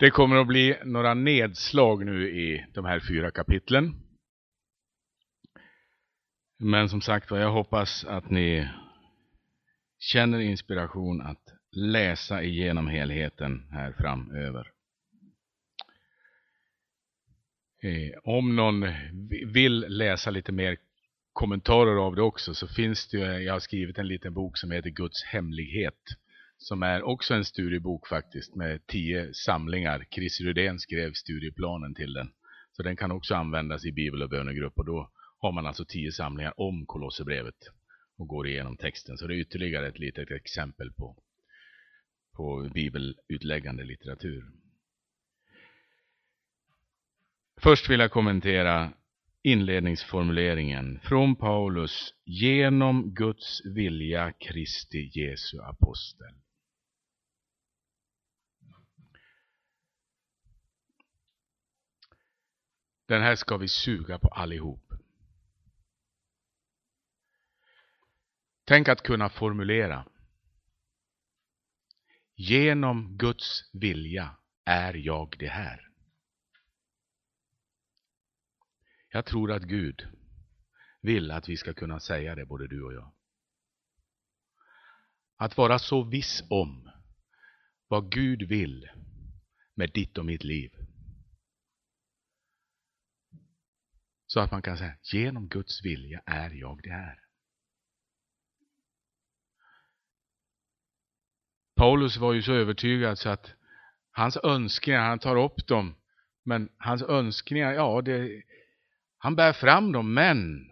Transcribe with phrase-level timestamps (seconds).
[0.00, 3.94] Det kommer att bli några nedslag nu i de här fyra kapitlen.
[6.58, 8.68] Men som sagt jag hoppas att ni
[9.98, 11.42] känner inspiration att
[11.72, 14.70] läsa igenom helheten här framöver.
[17.82, 18.86] Eh, om någon
[19.52, 20.76] vill läsa lite mer
[21.32, 24.90] kommentarer av det också så finns det jag har skrivit en liten bok som heter
[24.90, 26.02] Guds hemlighet
[26.58, 30.06] som är också en studiebok faktiskt med tio samlingar.
[30.10, 32.32] Chris Rudén skrev studieplanen till den.
[32.72, 36.12] Så den kan också användas i bibel och bönegrupp och då har man alltså tio
[36.12, 37.68] samlingar om Kolosserbrevet
[38.18, 39.18] och går igenom texten.
[39.18, 41.16] Så det är ytterligare ett litet exempel på,
[42.36, 44.44] på bibelutläggande litteratur.
[47.60, 48.92] Först vill jag kommentera
[49.42, 56.34] inledningsformuleringen från Paulus genom Guds vilja Kristi Jesu apostel.
[63.08, 64.92] Den här ska vi suga på allihop.
[68.64, 70.04] Tänk att kunna formulera.
[72.34, 75.90] Genom Guds vilja är jag det här.
[79.08, 80.08] Jag tror att Gud
[81.00, 83.12] vill att vi ska kunna säga det, både du och jag.
[85.36, 86.90] Att vara så viss om
[87.88, 88.90] vad Gud vill
[89.74, 90.77] med ditt och mitt liv.
[94.28, 97.18] Så att man kan säga, genom Guds vilja är jag det här.
[101.76, 103.50] Paulus var ju så övertygad så att
[104.10, 105.94] hans önskningar, han tar upp dem,
[106.44, 108.42] men hans önskningar, ja, det,
[109.18, 110.70] han bär fram dem, men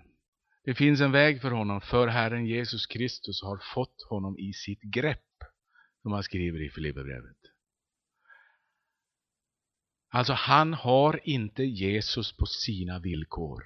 [0.65, 4.83] det finns en väg för honom, för Herren Jesus Kristus har fått honom i sitt
[4.83, 5.45] grepp,
[6.03, 7.56] som han skriver i Filipperbrevet.
[10.09, 13.65] Alltså, han har inte Jesus på sina villkor,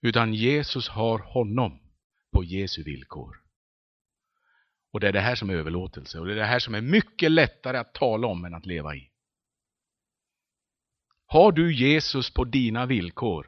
[0.00, 1.80] utan Jesus har honom
[2.32, 3.36] på Jesu villkor.
[4.92, 6.80] Och det är det här som är överlåtelse, och det är det här som är
[6.80, 9.10] mycket lättare att tala om än att leva i.
[11.26, 13.46] Har du Jesus på dina villkor?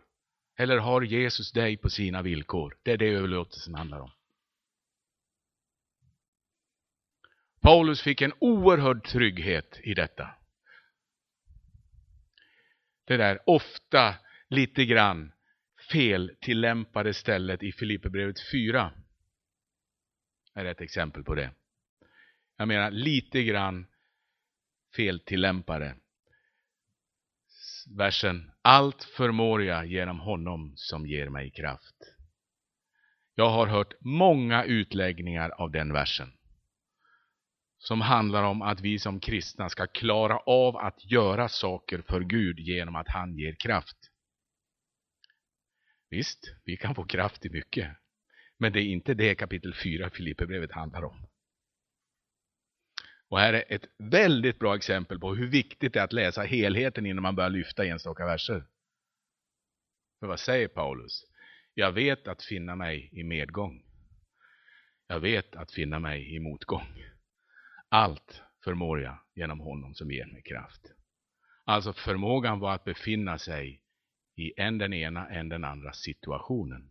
[0.56, 2.78] Eller har Jesus dig på sina villkor?
[2.82, 4.10] Det är det överlåtelsen handlar om.
[7.60, 10.41] Paulus fick en oerhörd trygghet i detta.
[13.04, 14.14] Det där ofta
[14.48, 15.32] lite grann
[15.90, 18.92] feltillämpade stället i Filipperbrevet 4
[20.54, 21.50] är ett exempel på det.
[22.56, 23.86] Jag menar lite grann
[24.96, 25.96] feltillämpade
[27.96, 31.94] versen Allt förmår jag genom honom som ger mig kraft.
[33.34, 36.32] Jag har hört många utläggningar av den versen.
[37.82, 42.58] Som handlar om att vi som kristna ska klara av att göra saker för Gud
[42.58, 43.96] genom att han ger kraft.
[46.10, 47.96] Visst, vi kan få kraft i mycket.
[48.58, 51.26] Men det är inte det kapitel 4 Filipperbrevet handlar om.
[53.28, 57.06] Och här är ett väldigt bra exempel på hur viktigt det är att läsa helheten
[57.06, 58.64] innan man börjar lyfta enstaka verser.
[60.20, 61.24] För vad säger Paulus?
[61.74, 63.82] Jag vet att finna mig i medgång.
[65.06, 67.11] Jag vet att finna mig i motgång.
[67.94, 70.92] Allt förmår jag genom honom som ger mig kraft.
[71.64, 73.82] Alltså förmågan var att befinna sig
[74.36, 76.90] i en den ena, en den andra situationen.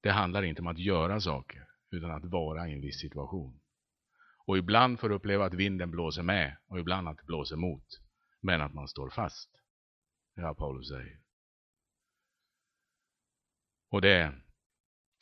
[0.00, 3.60] Det handlar inte om att göra saker, utan att vara i en viss situation.
[4.46, 7.86] Och ibland får du uppleva att vinden blåser med och ibland att det blåser mot.
[8.40, 9.50] Men att man står fast.
[10.34, 11.20] Det är vad Paulus säger.
[13.90, 14.32] Och det,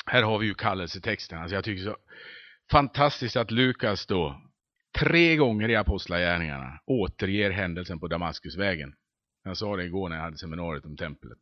[0.06, 1.38] här har vi ju kallelsetexten.
[1.38, 1.96] Alltså jag tycker så
[2.70, 4.42] fantastiskt att Lukas då
[4.98, 8.94] tre gånger i Apostlagärningarna återger händelsen på Damaskusvägen.
[9.44, 11.38] Jag sa det igår när jag hade seminariet om templet.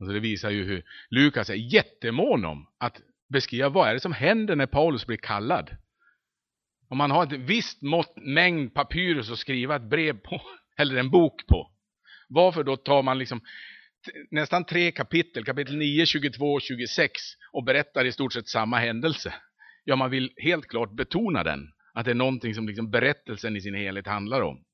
[0.00, 4.12] Alltså det visar ju hur Lukas är jättemån om att beskriva vad är det som
[4.12, 5.76] händer när Paulus blir kallad.
[6.88, 10.42] Om man har ett visst mått, mängd papyrus att skriva ett brev på,
[10.78, 11.70] eller en bok på.
[12.28, 13.40] Varför då tar man liksom
[14.30, 17.12] nästan tre kapitel, kapitel 9, 22 och 26
[17.52, 19.34] och berättar i stort sett samma händelse?
[19.84, 23.60] Ja, man vill helt klart betona den, att det är någonting som liksom berättelsen i
[23.60, 24.64] sin helhet handlar om.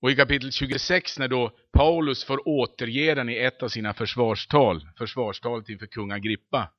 [0.00, 4.88] Och i kapitel 26 när då Paulus får återge den i ett av sina försvarstal,
[4.98, 6.72] försvarstalet inför kung Agrippa,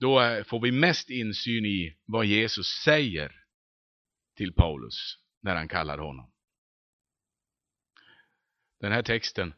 [0.00, 3.32] då eh, får vi mest insyn i vad Jesus säger
[4.36, 6.30] till Paulus när han kallar honom.
[8.80, 9.54] Den här texten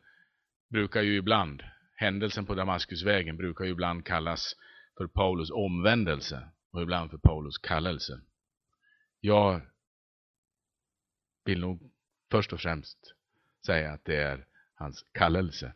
[0.71, 1.63] brukar ju ibland,
[1.95, 4.57] händelsen på Damaskusvägen brukar ju ibland kallas
[4.97, 8.21] för Paulus omvändelse och ibland för Paulus kallelse.
[9.21, 9.61] Jag
[11.45, 11.91] vill nog
[12.31, 13.15] först och främst
[13.67, 15.73] säga att det är hans kallelse.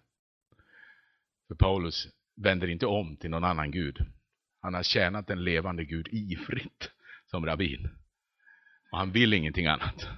[1.49, 4.07] För Paulus vänder inte om till någon annan gud.
[4.61, 6.91] Han har tjänat den levande Gud ifritt
[7.27, 7.89] som rabbin.
[8.91, 10.09] Och han vill ingenting annat.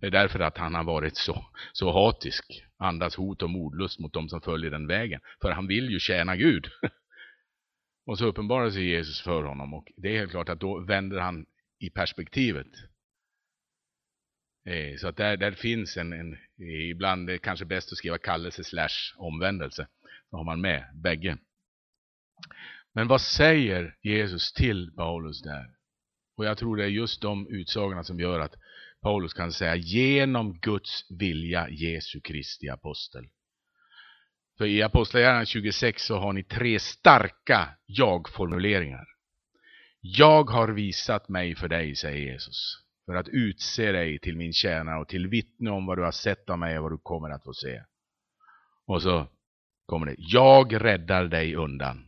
[0.00, 4.12] Det är därför att han har varit så, så hatisk, andas hot och mordlust mot
[4.12, 5.20] dem som följer den vägen.
[5.40, 6.66] För han vill ju tjäna Gud.
[8.06, 11.18] Och så uppenbarar sig Jesus för honom och det är helt klart att då vänder
[11.18, 11.46] han
[11.78, 12.66] i perspektivet.
[14.68, 17.98] Eh, så att där, där finns en, en eh, ibland är det kanske bäst att
[17.98, 19.88] skriva kallelse slash omvändelse.
[20.30, 21.38] Då har man med bägge.
[22.94, 25.70] Men vad säger Jesus till Paulus där?
[26.36, 28.54] Och jag tror det är just de utsagorna som gör att
[29.02, 33.28] Paulus kan säga genom Guds vilja Jesu Kristi apostel.
[34.58, 39.06] För i Apostlagärningarna 26 så har ni tre starka jag-formuleringar.
[40.00, 45.00] Jag har visat mig för dig, säger Jesus, för att utse dig till min tjänare
[45.00, 47.44] och till vittne om vad du har sett av mig och vad du kommer att
[47.44, 47.82] få se.
[48.86, 49.28] Och så
[49.86, 52.06] kommer det, jag räddar dig undan.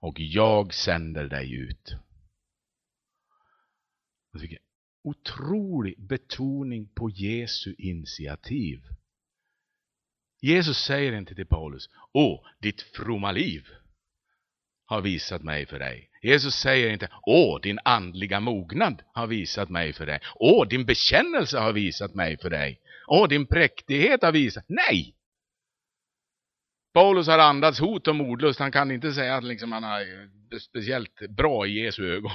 [0.00, 1.96] Och jag sänder dig ut.
[5.02, 8.80] Otrolig betoning på Jesu initiativ.
[10.40, 13.68] Jesus säger inte till Paulus, åh, ditt fromma liv
[14.86, 16.10] har visat mig för dig.
[16.22, 20.20] Jesus säger inte, åh, din andliga mognad har visat mig för dig.
[20.34, 22.80] Åh, din bekännelse har visat mig för dig.
[23.06, 24.64] Åh, din präktighet har visat.
[24.68, 25.14] Nej!
[26.92, 28.60] Paulus har andats hot och mordlust.
[28.60, 32.32] Han kan inte säga att liksom han är speciellt bra i Jesu ögon.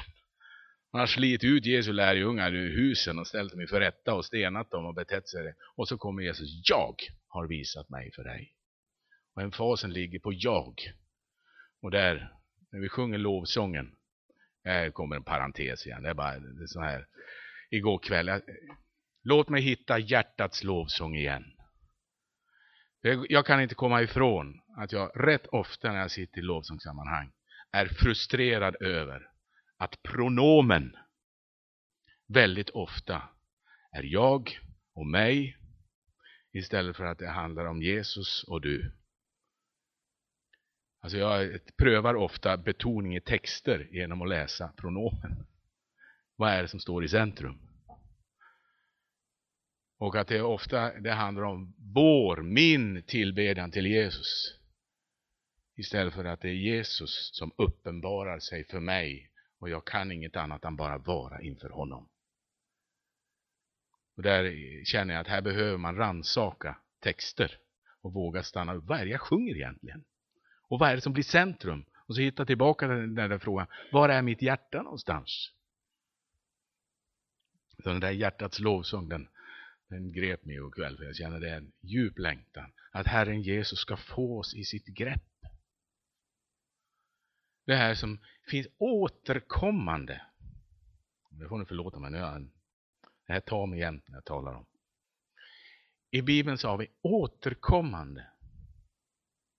[0.92, 4.72] Han har slitit ut Jesu lärjungar ur husen och ställt dem inför rätta och stenat
[4.72, 5.54] dem och betett sig.
[5.76, 6.96] Och så kommer Jesus, jag
[7.34, 8.56] har visat mig för dig.
[9.36, 10.74] Och emfasen ligger på jag.
[11.82, 12.34] Och där,
[12.72, 13.96] när vi sjunger lovsången,
[14.64, 17.08] här kommer en parentes igen, det är bara det är så här.
[17.70, 18.42] Igår kväll, jag,
[19.24, 21.44] låt mig hitta hjärtats lovsång igen.
[23.30, 27.32] Jag kan inte komma ifrån att jag rätt ofta när jag sitter i lovsångssammanhang
[27.72, 29.28] är frustrerad över
[29.78, 30.96] att pronomen
[32.28, 33.30] väldigt ofta
[33.92, 34.60] är jag
[34.94, 35.58] och mig
[36.54, 38.92] istället för att det handlar om Jesus och du.
[41.02, 45.46] Alltså jag prövar ofta betoning i texter genom att läsa pronomen.
[46.36, 47.60] Vad är det som står i centrum?
[49.98, 54.60] Och att det ofta det handlar om vår, min tillbedjan till Jesus.
[55.76, 60.36] Istället för att det är Jesus som uppenbarar sig för mig och jag kan inget
[60.36, 62.10] annat än bara vara inför honom.
[64.16, 64.54] Och där
[64.86, 67.58] känner jag att här behöver man ransaka texter
[68.02, 68.84] och våga stanna upp.
[68.86, 70.04] Vad är det jag sjunger egentligen?
[70.68, 71.86] Och vad är det som blir centrum?
[72.06, 73.68] Och så hitta tillbaka den där frågan.
[73.92, 75.52] Var är mitt hjärta någonstans?
[77.84, 79.28] Så den där hjärtats lovsång, den,
[79.88, 80.98] den grep mig ikväll.
[80.98, 82.72] För jag känner det är en djup längtan.
[82.92, 85.22] Att Herren Jesus ska få oss i sitt grepp.
[87.66, 88.20] Det här som
[88.50, 90.22] finns återkommande.
[91.30, 92.48] Det får ni förlåta mig, nu är
[93.26, 94.66] det här tar mig jämt när jag talar om.
[96.12, 98.32] I Bibeln så har vi återkommande,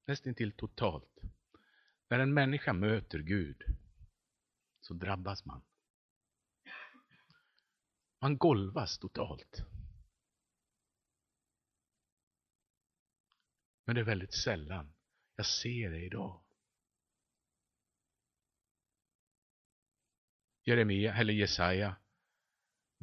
[0.06, 1.20] nästan till totalt.
[2.08, 3.64] När en människa möter Gud
[4.80, 5.62] så drabbas man.
[8.20, 9.62] Man golvas totalt.
[13.84, 14.94] Men det är väldigt sällan
[15.36, 16.40] jag ser det idag.
[20.62, 21.96] Jeremia, eller Jesaja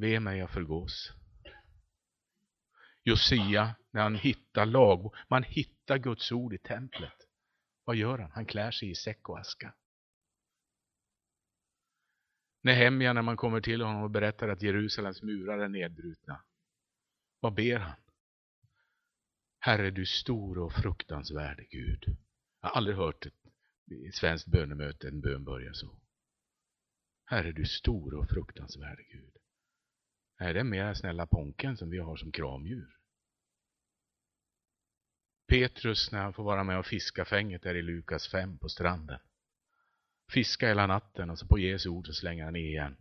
[0.02, 1.12] Ve mig, jag förgås.
[3.02, 7.28] Josia, när han hittar lag, man hittar Guds ord i templet.
[7.84, 8.30] Vad gör han?
[8.30, 9.74] Han klär sig i säck och aska.
[12.62, 16.44] Nehemja, när man kommer till honom och berättar att Jerusalems murar är nedbrutna.
[17.40, 18.00] Vad ber han?
[19.58, 22.04] Herre, du stor och fruktansvärde Gud.
[22.60, 23.34] Jag har aldrig hört ett
[24.14, 26.00] svenskt bönemöte en bön börja så.
[27.24, 29.41] Herre, du stor och fruktansvärde Gud.
[30.42, 32.96] Är det mera snälla ponken som vi har som kramdjur?
[35.48, 39.18] Petrus när han får vara med och fiska fänget där i Lukas 5 på stranden.
[40.30, 42.96] Fiska hela natten och så på Jesu ord så slänger han i igen.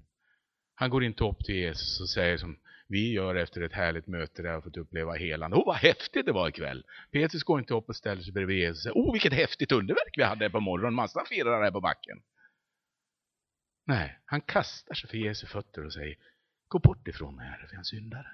[0.75, 4.41] Han går inte upp till Jesus och säger som vi gör efter ett härligt möte
[4.41, 5.57] där jag fått uppleva helande.
[5.57, 6.85] Åh, vad häftigt det var ikväll.
[7.11, 10.13] Petrus går inte upp och ställer sig bredvid Jesus och säger, åh, vilket häftigt underverk
[10.17, 10.93] vi hade på morgonen.
[10.93, 12.21] Massa firare här på backen.
[13.85, 16.17] Nej, han kastar sig för Jesu fötter och säger,
[16.71, 18.27] Gå bort ifrån mig, Herre, för jag är en syndare.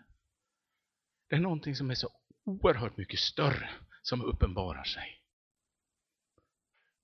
[1.29, 2.09] Det är någonting som är så
[2.45, 3.69] oerhört mycket större
[4.01, 5.21] som uppenbarar sig.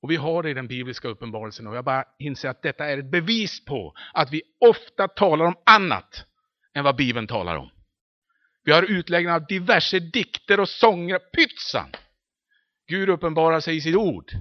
[0.01, 2.97] Och vi har det i den bibliska uppenbarelsen och jag bara inser att detta är
[2.97, 6.25] ett bevis på att vi ofta talar om annat
[6.73, 7.69] än vad Bibeln talar om.
[8.63, 11.19] Vi har utläggningar av diverse dikter och sånger.
[11.19, 11.89] Pytsan!
[12.87, 14.31] Gud uppenbarar sig i sitt ord.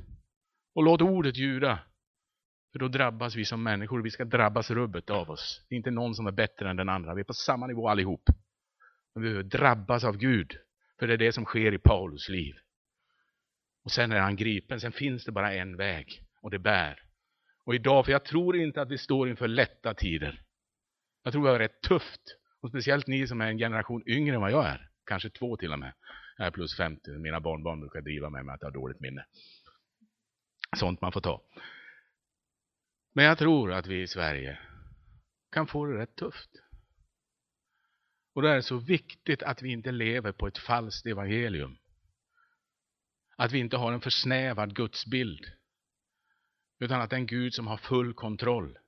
[0.74, 1.78] Och låt ordet ljuda.
[2.72, 4.02] För då drabbas vi som människor.
[4.02, 5.66] Vi ska drabbas rubbet av oss.
[5.68, 7.14] Det är inte någon som är bättre än den andra.
[7.14, 8.22] Vi är på samma nivå allihop.
[9.14, 10.58] Men vi behöver drabbas av Gud.
[10.98, 12.54] För det är det som sker i Paulus liv.
[13.84, 14.80] Och sen är han gripen.
[14.80, 16.22] Sen finns det bara en väg.
[16.40, 17.02] Och det bär.
[17.64, 20.42] Och idag, för jag tror inte att vi står inför lätta tider.
[21.22, 22.20] Jag tror det har rätt tufft.
[22.60, 24.88] Och speciellt ni som är en generation yngre än vad jag är.
[25.06, 25.92] Kanske två till och med.
[26.36, 27.10] Jag är plus 50.
[27.10, 29.24] Mina barnbarn brukar driva med mig med att jag har dåligt minne.
[30.76, 31.42] Sånt man får ta.
[33.12, 34.58] Men jag tror att vi i Sverige
[35.52, 36.50] kan få det rätt tufft.
[38.34, 41.78] Och då är det så viktigt att vi inte lever på ett falskt evangelium.
[43.36, 45.52] Att vi inte har en försnävad gudsbild.
[46.78, 48.78] Utan att det är en Gud som har full kontroll.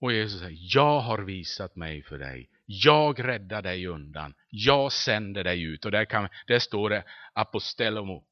[0.00, 2.50] Och Jesus säger, jag har visat mig för dig.
[2.66, 4.34] Jag räddar dig undan.
[4.48, 5.84] Jag sänder dig ut.
[5.84, 8.24] Och där, kan, där står det apostelomo.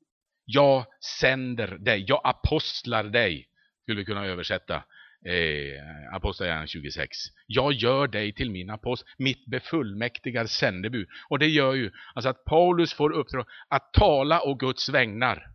[0.45, 0.87] Jag
[1.21, 2.05] sänder dig.
[2.09, 3.49] Jag apostlar dig.
[3.87, 4.85] Skulle vi kunna översätta
[5.25, 7.17] eh, Apostlagärningarna 26.
[7.47, 11.09] Jag gör dig till min apostel, mitt befullmäktigade sändebud.
[11.29, 15.51] Och det gör ju alltså att Paulus får uppdrag att tala å Guds vägnar.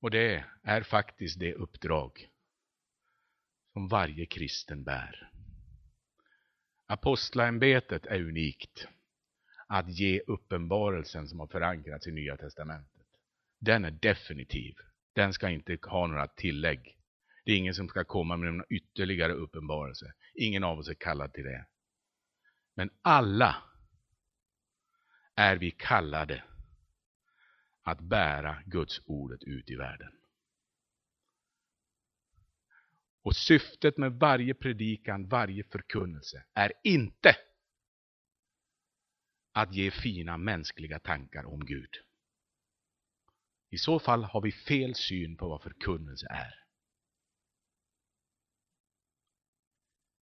[0.00, 2.28] Och det är faktiskt det uppdrag
[3.72, 5.30] som varje kristen bär.
[6.86, 8.88] Apostlaämbetet är unikt.
[9.68, 13.06] Att ge uppenbarelsen som har förankrats i Nya Testamentet.
[13.58, 14.74] Den är definitiv.
[15.16, 16.98] Den ska inte ha några tillägg.
[17.44, 20.14] Det är ingen som ska komma med någon ytterligare uppenbarelse.
[20.34, 21.66] Ingen av oss är kallad till det.
[22.74, 23.56] Men alla
[25.34, 26.44] är vi kallade
[27.82, 30.12] att bära Guds ordet ut i världen.
[33.22, 37.36] Och syftet med varje predikan, varje förkunnelse är inte
[39.52, 42.05] att ge fina mänskliga tankar om Gud.
[43.76, 46.64] I så fall har vi fel syn på vad förkunnelse är.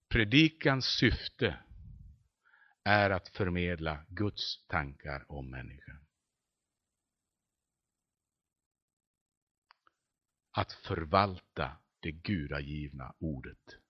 [0.08, 1.64] Predikans syfte
[2.84, 6.06] är att förmedla Guds tankar om människan.
[10.50, 13.83] Att förvalta det gudagivna ordet.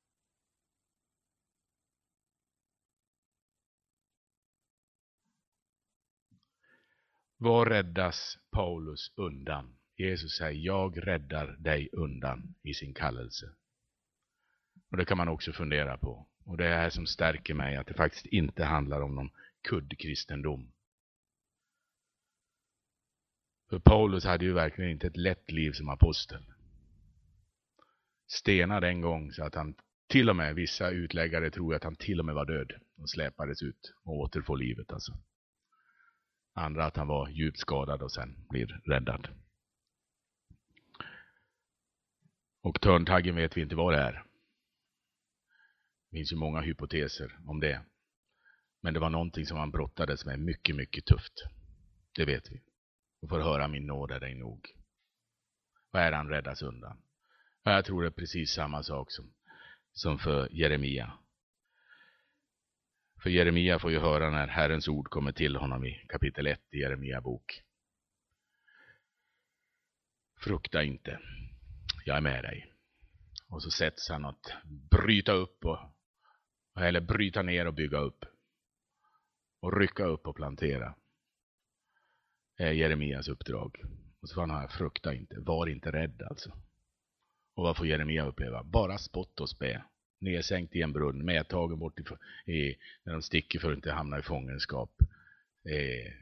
[7.44, 9.76] Vad räddas Paulus undan?
[9.96, 13.46] Jesus säger, jag räddar dig undan i sin kallelse.
[14.90, 16.28] Och det kan man också fundera på.
[16.44, 19.30] Och det är här som stärker mig att det faktiskt inte handlar om någon
[19.68, 20.72] kuddkristendom.
[23.70, 26.44] För Paulus hade ju verkligen inte ett lätt liv som apostel.
[28.26, 29.74] Stenad en gång så att han
[30.08, 33.62] till och med, vissa utläggare tror att han till och med var död och släpades
[33.62, 35.12] ut och återfår livet alltså.
[36.54, 39.28] Andra att han var djupt skadad och sen blir räddad.
[42.62, 44.12] Och törntaggen vet vi inte vad det är.
[46.10, 47.84] Det finns ju många hypoteser om det.
[48.80, 51.32] Men det var någonting som han brottades med mycket, mycket tufft.
[52.14, 52.62] Det vet vi.
[53.22, 54.68] Och får höra min nåd är dig nog.
[55.90, 57.02] Vad är han räddas undan?
[57.62, 59.34] Jag tror det är precis samma sak som,
[59.92, 61.12] som för Jeremia.
[63.24, 66.78] För Jeremia får ju höra när Herrens ord kommer till honom i kapitel 1 i
[66.78, 67.62] Jeremia bok.
[70.40, 71.20] Frukta inte,
[72.04, 72.72] jag är med dig.
[73.48, 74.52] Och så sätts han att
[74.90, 75.78] bryta upp och,
[76.80, 78.24] eller bryta ner och bygga upp.
[79.60, 80.94] Och rycka upp och plantera.
[82.56, 83.80] Det är Jeremias uppdrag.
[84.20, 86.50] Och så får han höra, frukta inte, var inte rädd alltså.
[87.54, 88.64] Och vad får Jeremia uppleva?
[88.64, 89.84] Bara spott och spä
[90.18, 92.02] nedsänkt i en brunn, medtagen bort i,
[92.52, 94.90] i, när de sticker för att inte hamna i fångenskap.
[95.68, 96.12] Eh,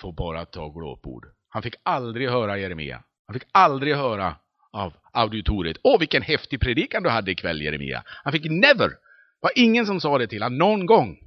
[0.00, 1.26] får bara ta glåpord.
[1.48, 3.02] Han fick aldrig höra Jeremia.
[3.26, 4.36] Han fick aldrig höra
[4.70, 5.76] av auditoriet.
[5.82, 8.02] Åh, vilken häftig predikan du hade ikväll, Jeremia.
[8.06, 8.88] Han fick never.
[8.88, 8.96] Det
[9.40, 11.18] var ingen som sa det till honom någon gång.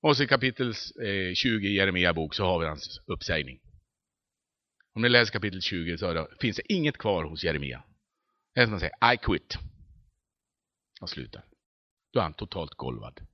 [0.00, 3.60] Och så i kapitel eh, 20 i Jeremia bok så har vi hans uppsägning.
[4.94, 7.82] Om ni läser kapitel 20 så det, finns det inget kvar hos Jeremia.
[8.54, 9.58] Det är som att säga, I quit.
[11.00, 11.44] Han slutar.
[12.12, 13.26] Då är han totalt golvad.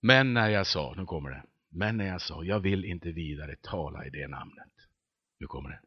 [0.00, 1.44] Men när jag sa, nu kommer det.
[1.68, 4.72] Men när jag sa, jag vill inte vidare tala i det namnet.
[5.38, 5.80] Nu kommer det.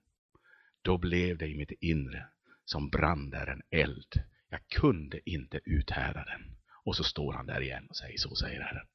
[0.81, 2.27] Då blev det i mitt inre
[2.65, 4.23] som brann där en eld.
[4.49, 6.57] Jag kunde inte uthärda den.
[6.83, 8.87] Och så står han där igen och säger, så säger Herren.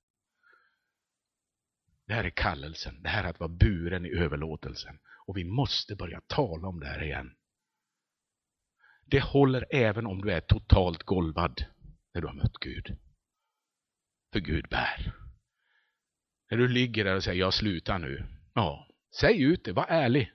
[2.06, 4.98] Det här är kallelsen, det här är att vara buren i överlåtelsen.
[5.26, 7.36] Och vi måste börja tala om det här igen.
[9.08, 11.64] Det håller även om du är totalt golvad
[12.14, 12.98] när du har mött Gud.
[14.32, 15.12] För Gud bär.
[16.50, 18.26] När du ligger där och säger jag slutar nu.
[18.54, 18.88] Ja,
[19.20, 20.32] säg ut det, var ärlig.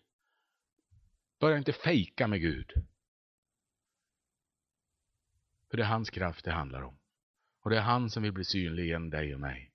[1.39, 2.73] Börja inte fejka med Gud.
[5.69, 6.97] För det är hans kraft det handlar om.
[7.63, 9.71] Och det är han som vill bli synlig genom dig och mig.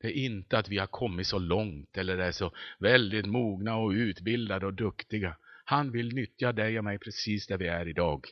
[0.00, 3.90] Det är inte att vi har kommit så långt eller är så väldigt mogna och
[3.90, 5.36] utbildade och duktiga.
[5.68, 8.26] Han vill nyttja dig och mig precis där vi är idag.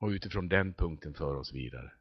[0.00, 1.92] Och utifrån den punkten för oss vidare.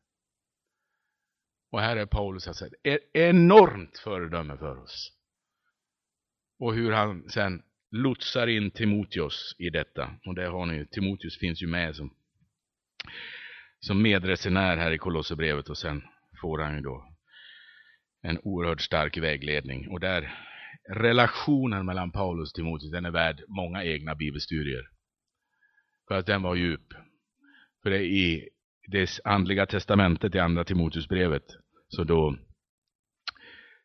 [1.71, 5.11] Och här är Paulus alltså ett enormt föredöme för oss.
[6.59, 10.19] Och hur han sen lotsar in Timoteus i detta.
[10.25, 12.15] Och det har ni, ju, Timoteus finns ju med som,
[13.79, 16.03] som medresenär här i Kolosserbrevet och sen
[16.41, 17.13] får han ju då
[18.21, 19.89] en oerhört stark vägledning.
[19.89, 20.47] Och där
[20.87, 24.89] relationen mellan Paulus och Timoteus, den är värd många egna bibelstudier.
[26.07, 26.93] För att den var djup.
[27.83, 28.49] För det är i
[28.87, 31.43] det andliga testamentet i andra Timoteusbrevet,
[31.87, 32.37] så då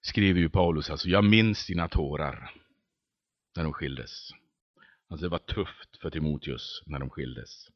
[0.01, 2.51] skriver ju Paulus alltså, jag minns dina tårar
[3.57, 4.31] när de skildes.
[5.09, 7.69] Alltså det var tufft för Timoteus när de skildes.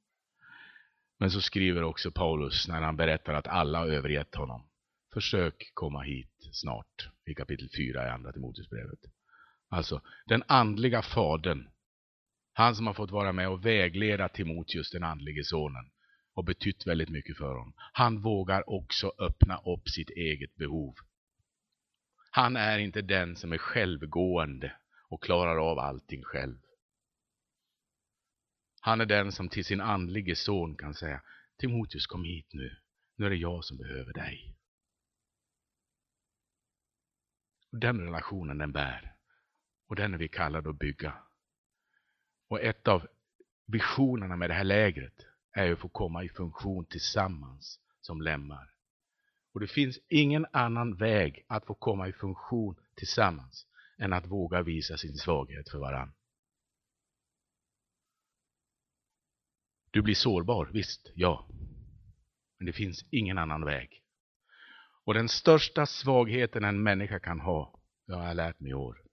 [1.19, 4.69] Men så skriver också Paulus när han berättar att alla har övergett honom.
[5.13, 8.99] Försök komma hit snart i kapitel 4 i andra Timoteusbrevet.
[9.69, 11.69] Alltså den andliga fadern,
[12.53, 15.91] han som har fått vara med och vägleda Timoteus, den andlige sonen,
[16.35, 17.75] och betytt väldigt mycket för honom.
[17.93, 20.95] Han vågar också öppna upp sitt eget behov.
[22.31, 24.73] Han är inte den som är självgående
[25.09, 26.59] och klarar av allting själv.
[28.81, 31.23] Han är den som till sin andlige son kan säga
[31.59, 32.77] Timoteus kom hit nu,
[33.17, 34.57] nu är det jag som behöver dig.
[37.71, 39.16] Den relationen den bär.
[39.87, 41.15] Och den är vi kallade att bygga.
[42.49, 43.07] Och ett av
[43.67, 48.71] visionerna med det här lägret är att få komma i funktion tillsammans som lemmar.
[49.53, 53.67] Och det finns ingen annan väg att få komma i funktion tillsammans
[53.99, 56.13] än att våga visa sin svaghet för varann.
[59.91, 61.49] Du blir sårbar, visst, ja.
[62.59, 64.03] Men det finns ingen annan väg.
[65.05, 69.06] Och den största svagheten en människa kan ha, det har jag lärt mig i år.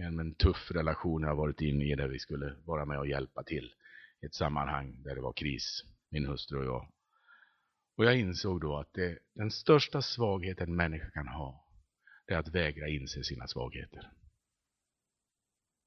[0.00, 3.74] En tuff relation jag varit inne i där vi skulle vara med och hjälpa till
[4.20, 6.92] i ett sammanhang där det var kris, min hustru och jag.
[7.96, 11.68] Och jag insåg då att det, den största svagheten en människa kan ha,
[12.26, 14.12] det är att vägra inse sina svagheter.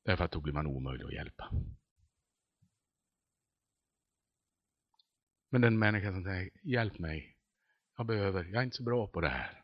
[0.06, 1.52] Därför att då blir man omöjlig att hjälpa.
[5.50, 7.38] Men den människa som säger, hjälp mig,
[7.98, 9.64] jag behöver, jag är inte så bra på det här.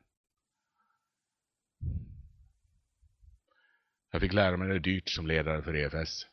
[4.11, 6.25] Jag fick lära mig det dyrt som ledare för EFS.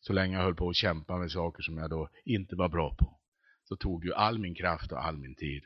[0.00, 2.94] Så länge jag höll på att kämpa med saker som jag då inte var bra
[2.94, 3.18] på,
[3.64, 5.64] så tog ju all min kraft och all min tid.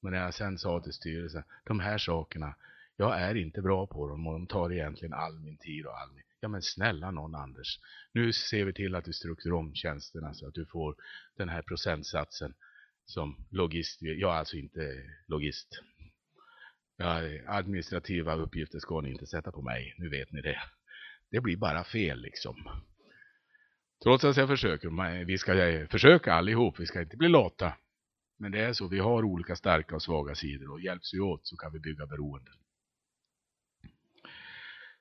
[0.00, 2.54] Men när jag sen sa till styrelsen, de här sakerna,
[2.96, 6.12] jag är inte bra på dem och de tar egentligen all min tid och all
[6.12, 6.22] min...
[6.40, 7.80] Ja men snälla någon Anders,
[8.12, 10.96] nu ser vi till att du strukturerar om tjänsterna så att du får
[11.36, 12.54] den här procentsatsen
[13.04, 14.02] som logist.
[14.02, 15.82] Jag är alltså inte logist.
[16.96, 20.60] Ja, administrativa uppgifter ska ni inte sätta på mig, nu vet ni det.
[21.30, 22.56] Det blir bara fel liksom.
[24.02, 25.52] Trots att jag försöker, vi ska
[25.90, 27.76] försöka allihop, vi ska inte bli lata.
[28.38, 31.46] Men det är så, vi har olika starka och svaga sidor och hjälps vi åt
[31.46, 32.54] så kan vi bygga beroenden.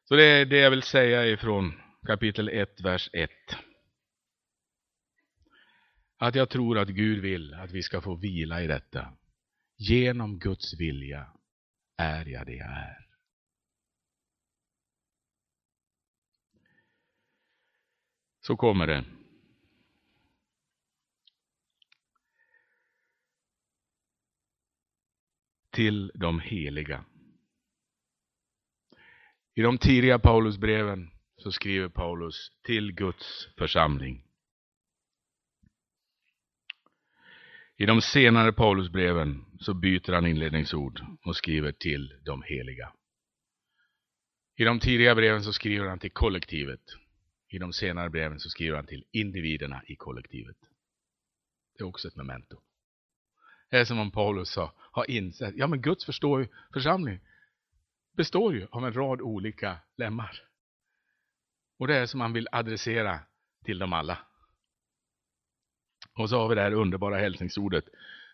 [0.04, 1.74] Så det är det jag vill säga ifrån
[2.08, 3.30] kapitel 1, vers 1.
[6.18, 9.14] Att jag tror att Gud vill att vi ska få vila i detta.
[9.78, 11.28] Genom Guds vilja
[11.98, 13.06] är jag det jag är.
[18.42, 19.06] Så kommer det.
[25.72, 27.06] Till de heliga.
[29.54, 34.25] I de tidiga Paulusbreven så skriver Paulus till Guds församling.
[37.78, 42.94] I de senare Paulusbreven så byter han inledningsord och skriver till de heliga.
[44.56, 46.82] I de tidiga breven så skriver han till kollektivet.
[47.48, 50.58] I de senare breven så skriver han till individerna i kollektivet.
[51.78, 52.62] Det är också ett memento.
[53.70, 57.20] Det är som om Paulus sa, har insett, ja men Guds förstår ju, församling
[58.14, 60.42] består ju av en rad olika lemmar.
[61.78, 63.20] Och det är som han vill adressera
[63.64, 64.18] till dem alla.
[66.16, 67.86] Och så har vi det här underbara hälsningsordet,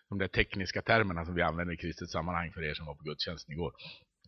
[0.08, 3.04] de där tekniska termerna som vi använder i kristet sammanhang för er som var på
[3.04, 3.72] gudstjänsten igår.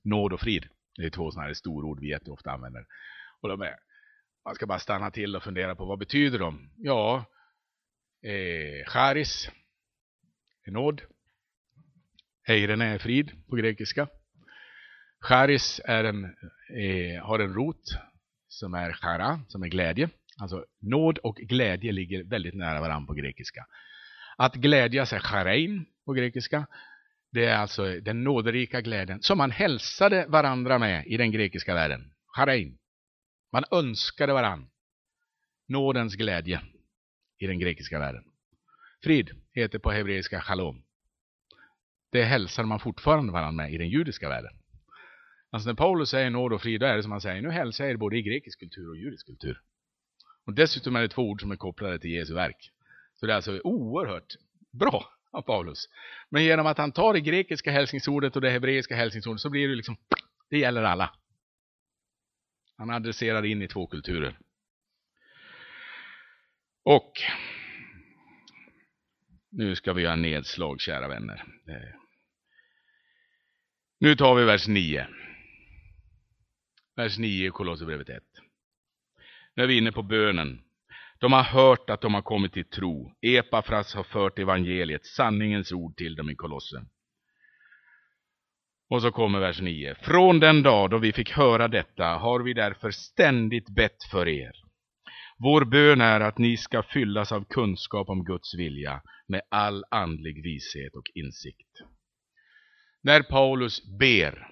[0.03, 2.87] Nåd och frid, det är två sådana här storord vi jätteofta använder.
[3.41, 3.77] Och de är
[4.45, 6.71] man ska bara stanna till och fundera på vad betyder de?
[6.77, 7.25] Ja,
[8.23, 9.51] eh, charis
[10.65, 11.03] är nåd.
[12.43, 14.09] Heiren är frid på grekiska.
[15.21, 17.99] Charis är en, eh, har en rot
[18.49, 20.09] som är chara, som är glädje.
[20.41, 23.67] Alltså nåd och glädje ligger väldigt nära varandra på grekiska.
[24.37, 26.67] Att glädjas är charein på grekiska.
[27.33, 32.13] Det är alltså den nåderika glädjen som man hälsade varandra med i den grekiska världen.
[32.37, 32.79] Charein.
[33.53, 34.69] Man önskade varandra.
[35.69, 36.61] Nådens glädje
[37.39, 38.25] i den grekiska världen.
[39.03, 40.85] Frid heter på hebreiska shalom.
[42.13, 44.53] Det hälsar man fortfarande varandra med i den judiska världen.
[45.51, 47.85] Alltså när Paulus säger nåd och frid, då är det som han säger, nu hälsar
[47.85, 49.61] jag er både i grekisk kultur och judisk kultur.
[50.47, 52.71] Och dessutom är det två ord som är kopplade till Jesu verk.
[53.15, 54.35] Så det är alltså oerhört
[54.71, 55.89] bra av Paulus.
[56.29, 59.75] Men genom att han tar det grekiska hälsningsordet och det hebreiska hälsningsordet så blir det
[59.75, 59.97] liksom,
[60.51, 61.15] det gäller alla.
[62.77, 64.39] Han adresserar in i två kulturer.
[66.83, 67.13] Och
[69.51, 71.45] nu ska vi göra nedslag, kära vänner.
[73.99, 75.07] Nu tar vi vers 9.
[76.97, 78.23] Vers 9 i Kolosserbrevet 1.
[79.57, 80.61] Nu är vi inne på bönen.
[81.19, 83.13] De har hört att de har kommit till tro.
[83.23, 86.89] Epafras har fört evangeliet, sanningens ord till dem i Kolossen.
[88.91, 89.95] Och så kommer vers 9.
[89.95, 94.53] Från den dag då vi fick höra detta har vi därför ständigt bett för er.
[95.39, 100.43] Vår bön är att ni ska fyllas av kunskap om Guds vilja med all andlig
[100.43, 101.81] vishet och insikt.
[103.03, 104.49] När Paulus ber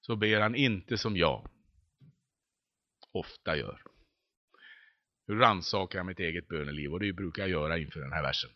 [0.00, 1.50] så ber han inte som jag
[3.18, 3.82] ofta gör.
[5.26, 8.50] Hur rannsakar jag mitt eget böneliv och det brukar jag göra inför den här versen.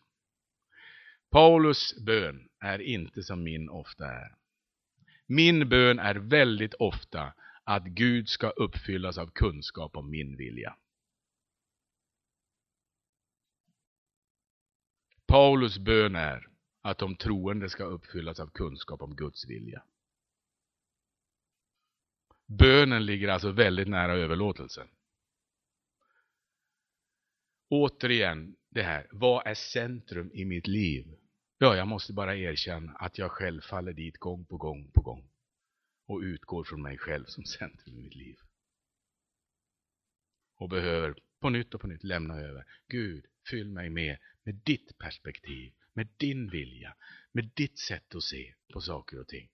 [1.30, 4.34] Paulus bön är inte som min ofta är.
[5.26, 10.76] Min bön är väldigt ofta att Gud ska uppfyllas av kunskap om min vilja.
[15.26, 16.48] Paulus bön är
[16.82, 19.82] att de troende ska uppfyllas av kunskap om Guds vilja.
[22.58, 24.88] Bönen ligger alltså väldigt nära överlåtelsen.
[27.68, 31.14] Återigen det här, vad är centrum i mitt liv?
[31.58, 35.30] Ja, jag måste bara erkänna att jag själv faller dit gång på gång på gång
[36.06, 38.36] och utgår från mig själv som centrum i mitt liv.
[40.56, 42.64] Och behöver på nytt och på nytt lämna över.
[42.88, 46.96] Gud, fyll mig med, med ditt perspektiv, med din vilja,
[47.32, 49.48] med ditt sätt att se på saker och ting.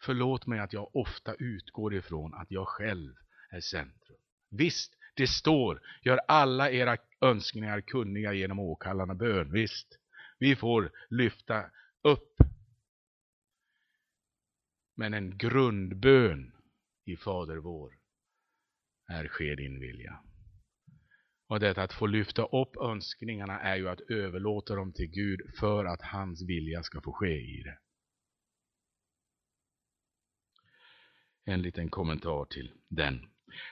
[0.00, 3.14] Förlåt mig att jag ofta utgår ifrån att jag själv
[3.50, 4.18] är centrum.
[4.50, 9.52] Visst, det står, gör alla era önskningar kunniga genom åkallande bön.
[9.52, 9.98] Visst,
[10.38, 11.70] vi får lyfta
[12.02, 12.36] upp.
[14.94, 16.52] Men en grundbön
[17.04, 17.98] i Fader vår
[19.08, 20.20] är ske din vilja.
[21.48, 25.84] Och detta att få lyfta upp önskningarna är ju att överlåta dem till Gud för
[25.84, 27.78] att hans vilja ska få ske i det.
[31.46, 33.20] En liten kommentar till den.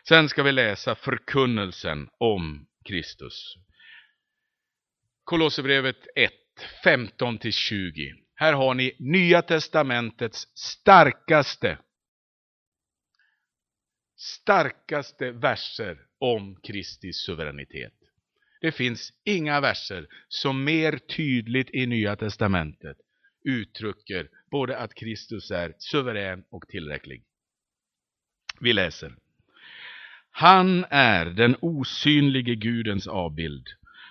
[0.09, 3.55] Sen ska vi läsa förkunnelsen om Kristus.
[5.25, 6.33] Kolosserbrevet 1,
[6.85, 8.25] 15-20.
[8.35, 11.79] Här har ni Nya Testamentets starkaste
[14.17, 17.95] starkaste verser om Kristi suveränitet.
[18.61, 22.97] Det finns inga verser som mer tydligt i Nya Testamentet
[23.45, 27.25] uttrycker både att Kristus är suverän och tillräcklig.
[28.65, 29.15] Vi läser.
[30.31, 33.67] Han är den osynlige Gudens avbild,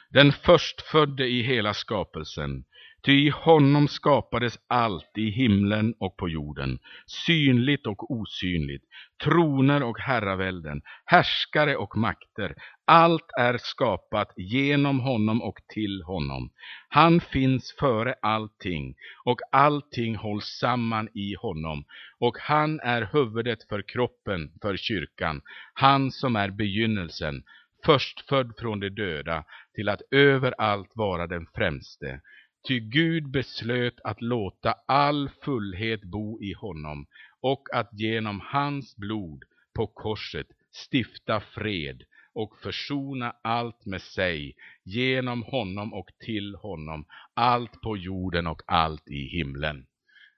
[0.10, 2.63] den förstfödde i hela skapelsen.
[3.06, 8.84] Ty i honom skapades allt i himlen och på jorden, synligt och osynligt,
[9.24, 12.56] troner och herravälden, härskare och makter.
[12.86, 16.50] Allt är skapat genom honom och till honom.
[16.89, 21.86] Han finns före allting och allting hålls samman i honom.
[22.20, 25.42] Och han är huvudet för kroppen, för kyrkan,
[25.74, 27.44] han som är begynnelsen,
[27.86, 29.44] förstfödd från de döda,
[29.76, 32.22] till att överallt vara den främste.
[32.67, 37.06] Ty Gud beslöt att låta all fullhet bo i honom
[37.41, 45.43] och att genom hans blod på korset stifta fred och försona allt med sig genom
[45.43, 49.86] honom och till honom, allt på jorden och allt i himlen.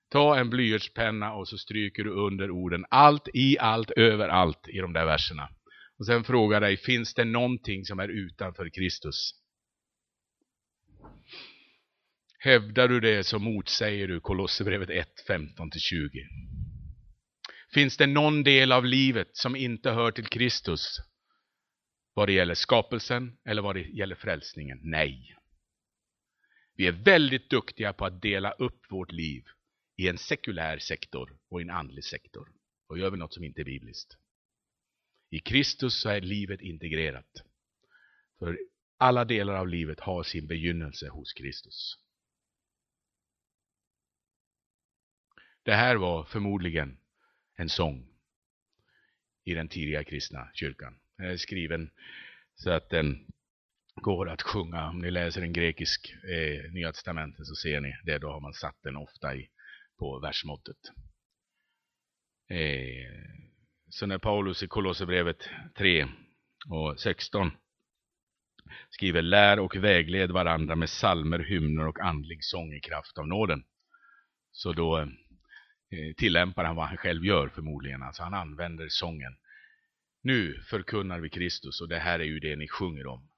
[0.09, 4.93] Ta en blyertspenna och så stryker du under orden allt i allt överallt i de
[4.93, 5.49] där verserna.
[5.99, 9.44] Och sen frågar dig, finns det någonting som är utanför Kristus?
[12.45, 16.09] Hävdar du det så motsäger du Kolosserbrevet 1, 15-20.
[17.73, 20.97] Finns det någon del av livet som inte hör till Kristus?
[22.13, 24.79] Vad det gäller skapelsen eller vad det gäller frälsningen?
[24.83, 25.35] Nej.
[26.75, 29.43] Vi är väldigt duktiga på att dela upp vårt liv
[29.97, 32.51] i en sekulär sektor och en andlig sektor.
[32.89, 34.17] Då gör vi något som inte är bibliskt.
[35.29, 37.43] I Kristus så är livet integrerat.
[38.39, 38.57] För
[38.97, 42.04] alla delar av livet har sin begynnelse hos Kristus.
[45.65, 46.97] Det här var förmodligen
[47.55, 48.07] en sång
[49.43, 50.99] i den tidiga kristna kyrkan.
[51.17, 51.91] Den är skriven
[52.55, 53.25] så att den
[53.95, 54.89] går att sjunga.
[54.89, 58.17] Om ni läser en grekisk eh, Nya Testamentet så ser ni det.
[58.17, 59.49] Då har man satt den ofta i,
[59.99, 60.77] på versmåttet.
[62.49, 63.11] Eh,
[63.89, 66.07] så när Paulus i Kolosserbrevet 3
[66.69, 67.51] och 16
[68.89, 73.63] skriver lär och vägled varandra med salmer, hymner och andlig sång i kraft av nåden.
[74.51, 75.07] Så då eh,
[75.95, 78.03] Eh, tillämpar han vad han själv gör förmodligen.
[78.03, 79.37] Alltså han använder sången.
[80.21, 83.29] Nu förkunnar vi Kristus och det här är ju det ni sjunger om.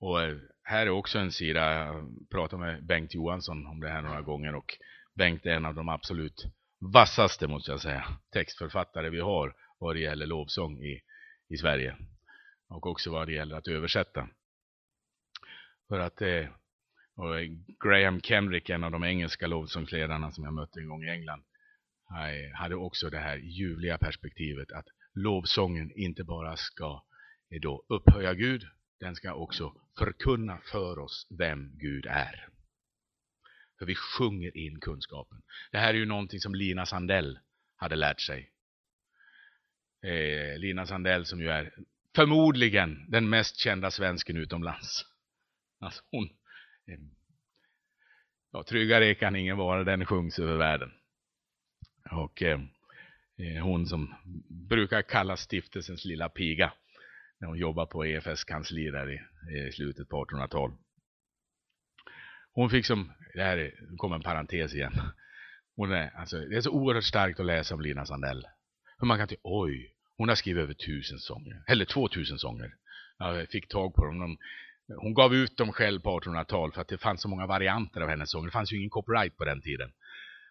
[0.00, 4.02] Och eh, här är också en sida, jag pratade med Bengt Johansson om det här
[4.02, 4.78] några gånger och
[5.14, 6.44] Bengt är en av de absolut
[6.78, 11.00] vassaste, måste jag säga, textförfattare vi har vad det gäller lovsång i,
[11.48, 11.96] i Sverige.
[12.68, 14.28] Och också vad det gäller att översätta.
[15.88, 16.46] För att eh,
[17.18, 17.50] Eh,
[17.84, 21.42] Graham Kenrick, en av de engelska lovsångsledarna som jag mötte en gång i England,
[22.10, 27.04] eh, hade också det här ljuvliga perspektivet att lovsången inte bara ska
[27.50, 28.66] eh, då upphöja Gud,
[29.00, 32.48] den ska också förkunna för oss vem Gud är.
[33.78, 35.42] För vi sjunger in kunskapen.
[35.70, 37.38] Det här är ju någonting som Lina Sandell
[37.76, 38.52] hade lärt sig.
[40.02, 41.74] Eh, Lina Sandell som ju är
[42.14, 45.04] förmodligen den mest kända svensken utomlands.
[45.80, 46.28] Alltså hon,
[46.94, 47.10] Mm.
[48.52, 50.90] ja, tryggare kan ingen vara, den sjungs över världen.
[52.10, 52.60] Och eh,
[53.38, 54.14] eh hon som
[54.68, 56.72] brukar kallas stiftelsens lilla piga
[57.38, 59.20] när hon jobbar på EFS kansli där i,
[59.56, 60.76] i slutet på 1800-talet.
[62.52, 64.92] Hon fick som, det här kommer en parentes igen.
[65.76, 68.46] Hon är, alltså, det är så oerhört starkt att läsa om Lina Sandell.
[68.98, 71.62] Hur man kan tycka, oj, hon har skrivit över tusen sånger.
[71.66, 72.74] Eller två tusen sånger.
[73.18, 74.38] Jag fick tag på dem.
[74.96, 78.08] Hon gav ut dem själv på 1800-talet för att det fanns så många varianter av
[78.08, 78.46] hennes sånger.
[78.46, 79.92] Det fanns ju ingen copyright på den tiden.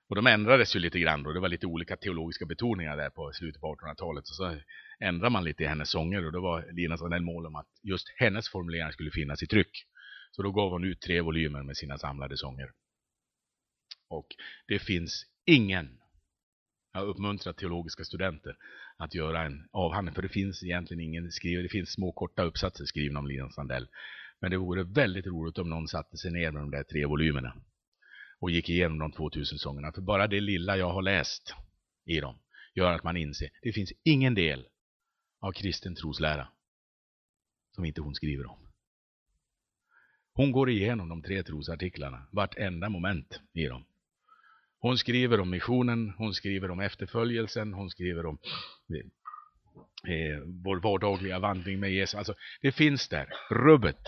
[0.10, 1.32] Och de ändrades ju lite grann då.
[1.34, 4.28] Det var lite olika teologiska betoningar där på slutet på 1800-talet.
[4.28, 4.60] Så, så
[5.00, 8.08] ändrade man lite i hennes sånger och då var Lina Sandell mål om att just
[8.18, 9.86] hennes formuleringar skulle finnas i tryck.
[10.32, 12.72] Så då gav hon ut tre volymer med sina samlade sånger.
[14.10, 14.28] Och
[14.68, 16.00] det finns ingen,
[16.94, 18.56] jag uppmuntrar teologiska studenter
[18.98, 22.86] att göra en avhandling, för det finns egentligen ingen skriven, det finns små korta uppsatser
[22.86, 23.88] skrivna om Lina Sandell.
[24.42, 27.56] Men det vore väldigt roligt om någon satte sig ner med de där tre volymerna
[28.40, 29.92] och gick igenom de 2000 sångerna.
[29.92, 31.54] För bara det lilla jag har läst
[32.06, 32.40] i dem
[32.76, 34.68] gör att man inser det finns ingen del
[35.40, 36.48] av kristen troslära
[37.72, 38.60] som inte hon skriver om.
[40.34, 43.86] Hon går igenom de tre trosartiklarna, vartenda moment i dem.
[44.80, 48.38] Hon skriver om missionen, hon skriver om efterföljelsen, hon skriver om
[48.90, 49.06] eh,
[50.14, 52.16] eh vår vardagliga vandring med Jesus.
[52.16, 54.02] Alltså, det finns där, rubbet.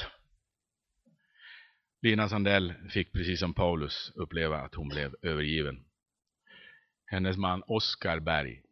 [2.04, 5.86] Lina Sandell fick precis som Paulus uppleva att hon blev övergiven.
[7.06, 8.64] Hennes man Oskar Berg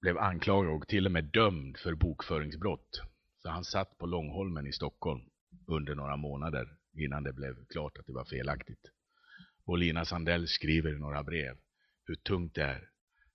[0.00, 3.02] blev anklagad och till och med dömd för bokföringsbrott.
[3.42, 5.20] Så han satt på Långholmen i Stockholm
[5.66, 8.90] under några månader innan det blev klart att det var felaktigt.
[9.64, 11.56] Och Lina Sandell skriver i några brev
[12.04, 12.90] hur tungt det är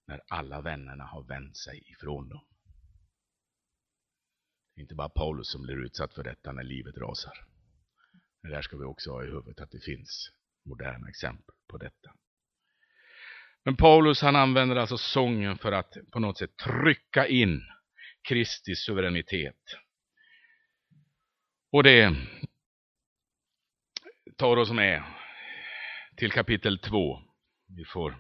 [0.08, 2.46] när alla vännerna har vänt sig ifrån dem.
[4.76, 7.55] Det är inte bara Paulus som blir utsatt för detta när livet rasar.
[8.46, 10.32] Men där ska vi också ha i huvudet att det finns
[10.66, 12.14] moderna exempel på detta.
[13.64, 17.62] Men Paulus han använder alltså sången för att på något sätt trycka in
[18.22, 19.62] Kristi suveränitet.
[21.72, 22.16] Och det
[24.36, 25.04] tar oss med
[26.16, 27.22] till kapitel 2.
[27.68, 28.18] Vi får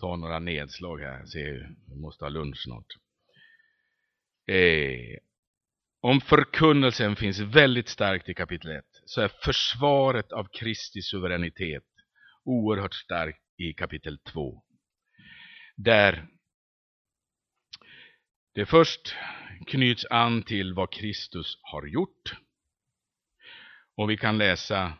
[0.00, 1.26] ta några nedslag här.
[1.26, 1.52] Se,
[1.88, 2.96] vi måste ha lunch snart.
[4.46, 5.18] Eh,
[6.00, 11.84] om förkunnelsen finns väldigt starkt i kapitel 1 så är försvaret av Kristi suveränitet
[12.44, 14.62] oerhört starkt i kapitel 2.
[15.76, 16.26] Där
[18.54, 19.14] det först
[19.66, 22.36] knyts an till vad Kristus har gjort.
[23.96, 24.92] Och vi kan läsa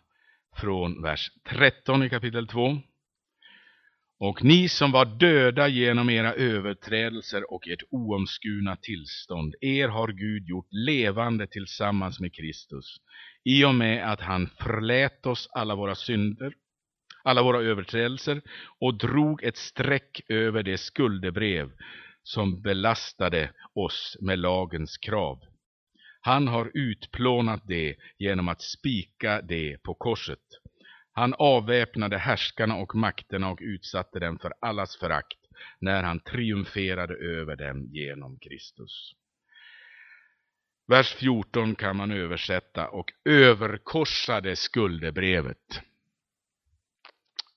[0.56, 2.78] från vers 13 i kapitel 2.
[4.20, 10.48] Och ni som var döda genom era överträdelser och ert oomskurna tillstånd, er har Gud
[10.48, 12.96] gjort levande tillsammans med Kristus,
[13.44, 16.54] i och med att han förlät oss alla våra synder.
[17.24, 18.42] alla våra överträdelser
[18.80, 21.70] och drog ett streck över det skuldebrev
[22.22, 25.40] som belastade oss med lagens krav.
[26.20, 30.40] Han har utplånat det genom att spika det på korset.
[31.16, 35.38] Han avväpnade härskarna och makterna och utsatte dem för allas förakt
[35.78, 39.14] när han triumferade över dem genom Kristus.
[40.86, 45.80] Vers 14 kan man översätta och överkorsade skuldebrevet.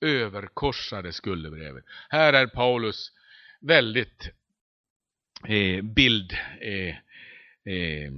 [0.01, 1.83] Överkorsade skuldebrevet.
[2.09, 3.11] Här är Paulus
[3.61, 4.29] väldigt
[5.47, 6.33] eh, bild...
[6.61, 6.95] Eh,
[7.73, 8.11] eh,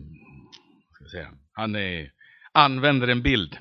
[0.93, 2.07] ska säga, han eh,
[2.51, 3.59] använder en bild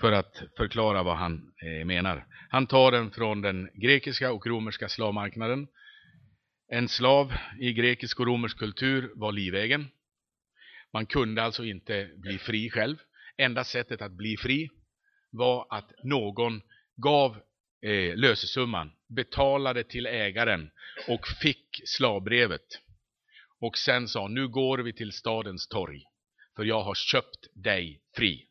[0.00, 2.26] för att förklara vad han eh, menar.
[2.48, 5.68] Han tar den från den grekiska och romerska slavmarknaden.
[6.68, 9.88] En slav i grekisk och romersk kultur var livägen.
[10.92, 12.96] Man kunde alltså inte bli fri själv.
[13.36, 14.70] Enda sättet att bli fri
[15.30, 16.62] var att någon
[16.96, 17.36] gav
[17.82, 20.70] eh, lösesumman, betalade till ägaren
[21.08, 22.66] och fick slavbrevet.
[23.60, 26.02] Och sen sa, nu går vi till stadens torg,
[26.56, 28.45] för jag har köpt dig fri.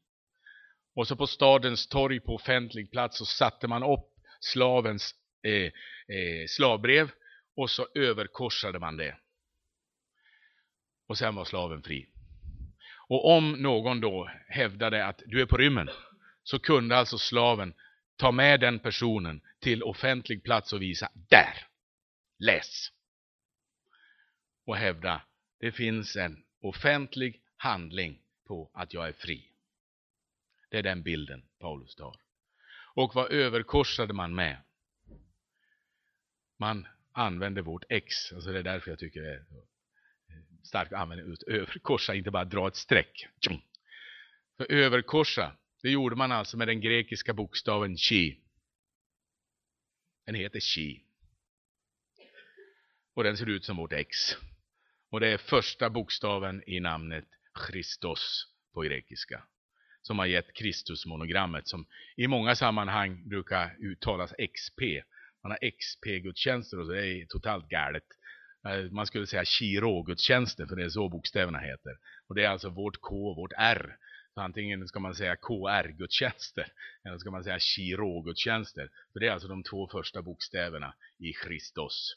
[0.95, 5.71] Och så på stadens torg på offentlig plats så satte man upp slavens eh,
[6.15, 7.12] eh, slavbrev
[7.55, 9.17] och så överkorsade man det.
[11.08, 12.08] Och sen var slaven fri.
[13.08, 15.89] Och om någon då hävdade att du är på rymmen
[16.43, 17.73] så kunde alltså slaven
[18.15, 21.67] ta med den personen till offentlig plats och visa där,
[22.39, 22.91] läs.
[24.65, 25.21] Och hävda
[25.60, 29.55] det finns en offentlig handling på att jag är fri.
[30.75, 32.15] Det är den bilden Paulus tar.
[32.95, 34.63] Och vad överkorsade man med?
[36.59, 39.45] Man använde vårt X, alltså det är därför jag tycker det är
[40.63, 43.27] starkt att använda just överkorsa, inte bara dra ett streck.
[44.57, 48.39] För överkorsa, det gjorde man alltså med den grekiska bokstaven chi.
[50.25, 51.03] Den heter chi.
[53.13, 54.17] Och den ser ut som vårt X.
[55.09, 57.27] Och det är första bokstaven i namnet
[57.67, 59.43] Christos på grekiska.
[60.08, 64.82] Som har gett Kristusmonogrammet som i många sammanhang brukar uttalas XP.
[65.44, 68.04] Man har XP-gudstjänster och det är totalt galet.
[68.68, 71.98] Eh, man skulle säga Chiro-gudstjänster för det är så bokstäverna heter.
[72.28, 73.98] Och det är alltså vårt K och vårt R.
[74.34, 76.68] Så antingen ska man säga KR-gudstjänster,
[77.04, 78.89] eller ska man säga Chiro-gudstjänster.
[79.13, 82.15] För det är alltså de två första bokstäverna i Kristus.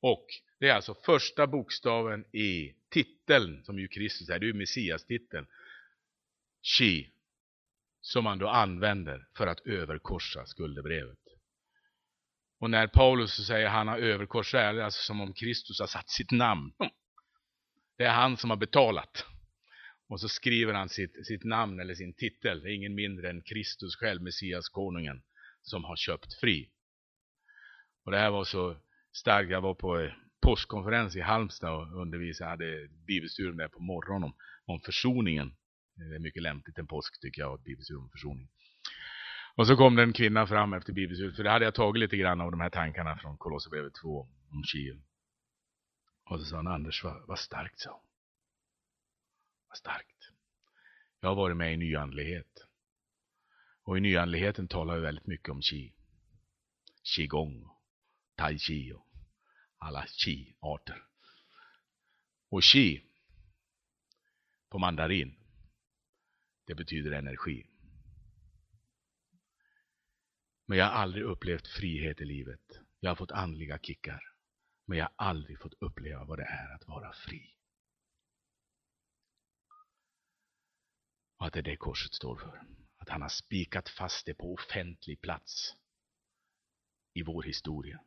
[0.00, 0.26] Och
[0.58, 5.46] det är alltså första bokstaven i titeln, som ju Kristus är, det är ju Messias-titeln.
[6.62, 7.10] Chi,
[8.00, 11.18] som man då använder för att överkorsa skuldebrevet.
[12.60, 15.86] Och när Paulus säger att han har överkorsat är det alltså som om Kristus har
[15.86, 16.72] satt sitt namn.
[17.96, 19.26] Det är han som har betalat.
[20.08, 22.60] Och så skriver han sitt, sitt namn eller sin titel.
[22.60, 25.22] Det är ingen mindre än Kristus själv, Messias konungen,
[25.62, 26.70] som har köpt fri.
[28.04, 28.76] Och det här var så
[29.12, 29.50] starkt.
[29.50, 30.10] Jag var på
[30.42, 32.44] påskkonferens i Halmstad och undervisade.
[32.44, 35.56] Jag hade bibelstudium där på morgonen om, om försoningen.
[36.08, 38.48] Det är mycket lämpligt en påsk tycker jag, och Bibels försoning.
[39.54, 42.16] Och så kom det en kvinna fram efter bibelslutet, för det hade jag tagit lite
[42.16, 45.02] grann av de här tankarna från Kolosserbrevet 2 om Kiel.
[46.24, 48.02] Och så sa han, Anders, vad, vad starkt, sa
[49.68, 50.30] Vad starkt.
[51.20, 52.66] Jag har varit med i nyandlighet.
[53.82, 55.92] Och i nyandligheten talar vi väldigt mycket om Qi.
[57.02, 57.68] Qigong,
[58.36, 59.06] Tai Chi och
[59.78, 61.04] alla Qi-arter.
[62.50, 63.02] Och Qi
[64.70, 65.39] på mandarin,
[66.70, 67.66] det betyder energi.
[70.66, 72.80] Men jag har aldrig upplevt frihet i livet.
[73.00, 74.34] Jag har fått andliga kickar.
[74.84, 77.54] Men jag har aldrig fått uppleva vad det är att vara fri.
[81.36, 82.62] Och att det är det korset står för.
[82.96, 85.76] Att han har spikat fast det på offentlig plats
[87.12, 88.00] i vår historia.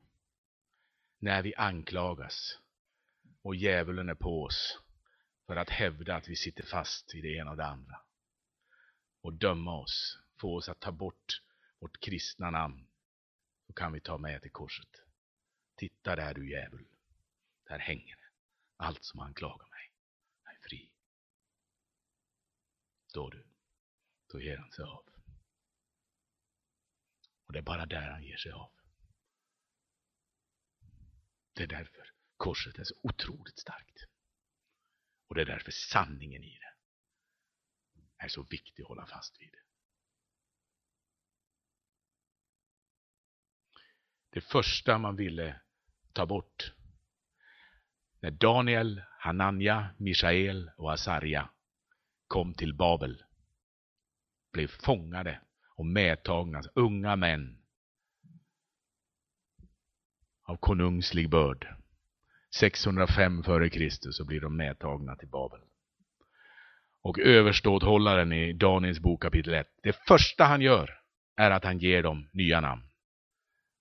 [1.20, 2.60] När vi anklagas
[3.42, 4.80] och djävulen är på oss
[5.48, 8.04] för att hävda att vi sitter fast i det ena och det andra.
[9.24, 11.42] Och döma oss, få oss att ta bort
[11.80, 12.88] vårt kristna namn,
[13.68, 15.02] så kan vi ta med till korset.
[15.76, 16.88] Titta där du djävul.
[17.64, 18.30] Där hänger det.
[18.78, 19.92] Allt som anklagar mig.
[20.44, 20.92] Jag är fri.
[23.14, 23.48] Då du,
[24.28, 25.10] då ger han sig av.
[27.46, 28.72] Och det är bara där han ger sig av.
[31.54, 34.06] Det är därför korset är så otroligt starkt.
[35.28, 36.73] Och det är därför sanningen i det
[38.24, 39.56] är så viktig att hålla fast vid.
[44.34, 45.56] det första man ville
[46.14, 46.74] ta bort.
[48.20, 51.50] När Daniel, Hananja, Mishael och Asarja
[52.28, 53.24] kom till Babel,
[54.52, 55.42] blev fångade
[55.76, 57.58] och medtagna, unga män
[60.44, 61.68] av konungslig börd.
[62.56, 64.12] 605 f.Kr.
[64.12, 65.62] Så blir de medtagna till Babel.
[67.04, 71.00] Och överståthållaren i Daniels bok kapitel 1, det första han gör
[71.36, 72.84] är att han ger dem nya namn.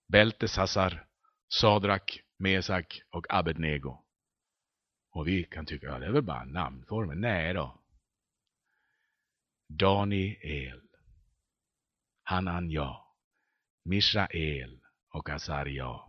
[0.09, 1.07] Beltesassar,
[1.49, 3.99] Sadrak, Mesak och Abednego.
[5.11, 7.21] Och vi kan tycka, ja det är väl bara namnformen.
[7.21, 7.79] Nej då.
[9.69, 10.83] Daniel,
[12.23, 12.97] Hananja,
[13.85, 16.01] Mishael och Asaria.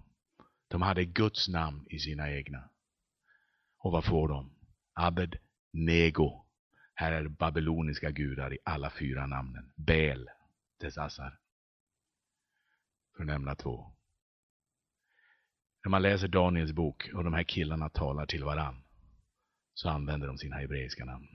[0.67, 2.69] De hade Guds namn i sina egna.
[3.77, 4.55] Och vad får de?
[4.93, 6.42] Abednego
[6.93, 9.71] här är det babyloniska gudar i alla fyra namnen.
[9.75, 10.29] Bel,
[10.79, 11.39] Tesassar.
[13.15, 13.93] För att nämna två.
[15.83, 18.83] När man läser Daniels bok och de här killarna talar till varann
[19.73, 21.27] så använder de sina hebreiska namn.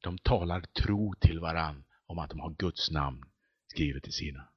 [0.00, 3.24] De talar tro till varann om att de har Guds namn
[3.66, 4.48] skrivet i sina.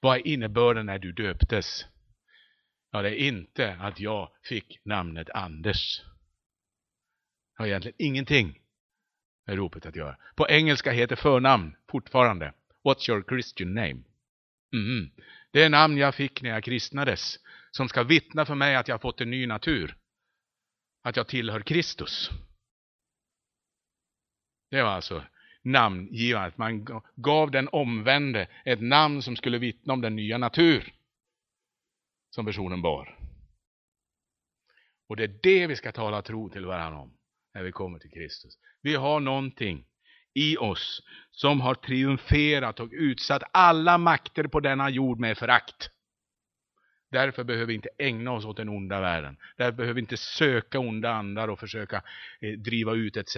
[0.00, 1.86] Vad är innebörden när du döptes?
[2.90, 6.02] Ja, det är inte att jag fick namnet Anders.
[7.62, 8.60] Det har egentligen ingenting
[9.46, 10.16] med ropet att göra.
[10.34, 12.52] På engelska heter förnamn fortfarande
[12.84, 14.02] What's your Christian name?
[14.72, 15.10] Mm.
[15.50, 17.38] Det är namn jag fick när jag kristnades
[17.70, 19.96] som ska vittna för mig att jag har fått en ny natur.
[21.02, 22.30] Att jag tillhör Kristus.
[24.70, 25.24] Det var alltså
[25.62, 26.58] namngivandet.
[26.58, 30.94] Man gav den omvände ett namn som skulle vittna om den nya natur
[32.30, 33.18] som personen bar.
[35.06, 37.18] Och det är det vi ska tala tro till varandra om
[37.54, 38.58] när vi kommer till Kristus.
[38.82, 39.84] Vi har någonting
[40.34, 45.90] i oss som har triumferat och utsatt alla makter på denna jord med förakt.
[47.10, 49.36] Därför behöver vi inte ägna oss åt den onda världen.
[49.56, 52.02] Därför behöver vi inte söka onda andar och försöka
[52.40, 53.36] eh, driva ut etc.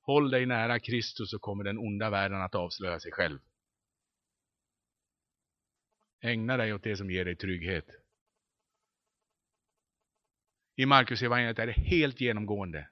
[0.00, 3.38] Håll dig nära Kristus så kommer den onda världen att avslöja sig själv.
[6.20, 7.86] Ägna dig åt det som ger dig trygghet.
[10.76, 12.88] I Markus evangeliet är det helt genomgående.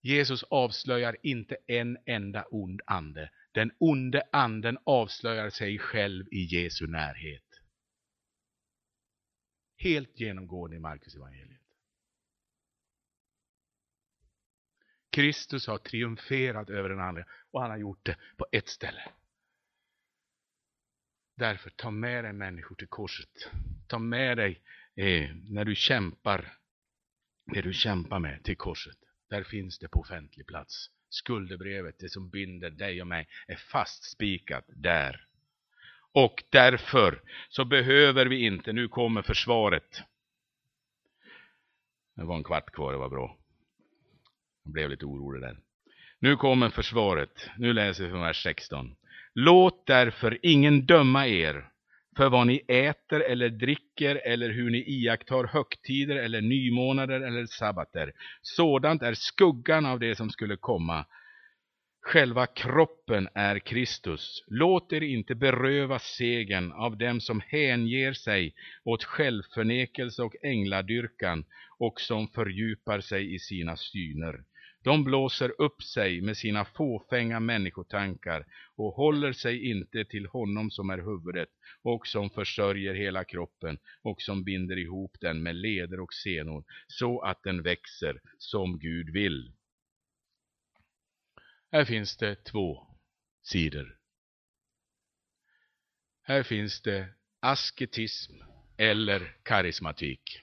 [0.00, 3.30] Jesus avslöjar inte en enda ond ande.
[3.52, 7.44] Den onde anden avslöjar sig själv i Jesu närhet.
[9.76, 11.60] Helt genomgående i Markus evangeliet.
[15.10, 19.12] Kristus har triumferat över den andra och han har gjort det på ett ställe.
[21.36, 23.50] Därför, ta med dig människor till korset.
[23.86, 24.62] Ta med dig
[24.94, 26.58] eh, när du kämpar,
[27.44, 29.07] det du kämpar med till korset.
[29.28, 30.90] Där finns det på offentlig plats.
[31.10, 35.24] Skuldebrevet, det som binder dig och mig, är fastspikat där.
[36.12, 40.02] Och därför så behöver vi inte, nu kommer försvaret.
[42.14, 43.36] Det var en kvart kvar, det var bra.
[44.64, 45.58] Jag blev lite orolig där.
[46.18, 47.48] Nu kommer försvaret.
[47.58, 48.96] Nu läser vi från vers 16.
[49.32, 51.70] Låt därför ingen döma er
[52.18, 58.12] för vad ni äter eller dricker eller hur ni iakttar högtider eller nymånader eller sabbater.
[58.42, 61.06] Sådant är skuggan av det som skulle komma.
[62.02, 64.44] Själva kroppen är Kristus.
[64.46, 68.54] Låt er inte beröva segern av dem som hänger sig
[68.84, 71.44] åt självförnekelse och ängladyrkan
[71.78, 74.44] och som fördjupar sig i sina syner.
[74.88, 80.90] De blåser upp sig med sina fåfänga människotankar och håller sig inte till honom som
[80.90, 81.48] är huvudet
[81.82, 87.20] och som försörjer hela kroppen och som binder ihop den med leder och senor så
[87.20, 89.52] att den växer som Gud vill.
[91.72, 92.86] Här finns det två
[93.42, 93.98] sidor.
[96.22, 97.08] Här finns det
[97.40, 98.32] asketism
[98.76, 100.42] eller karismatik.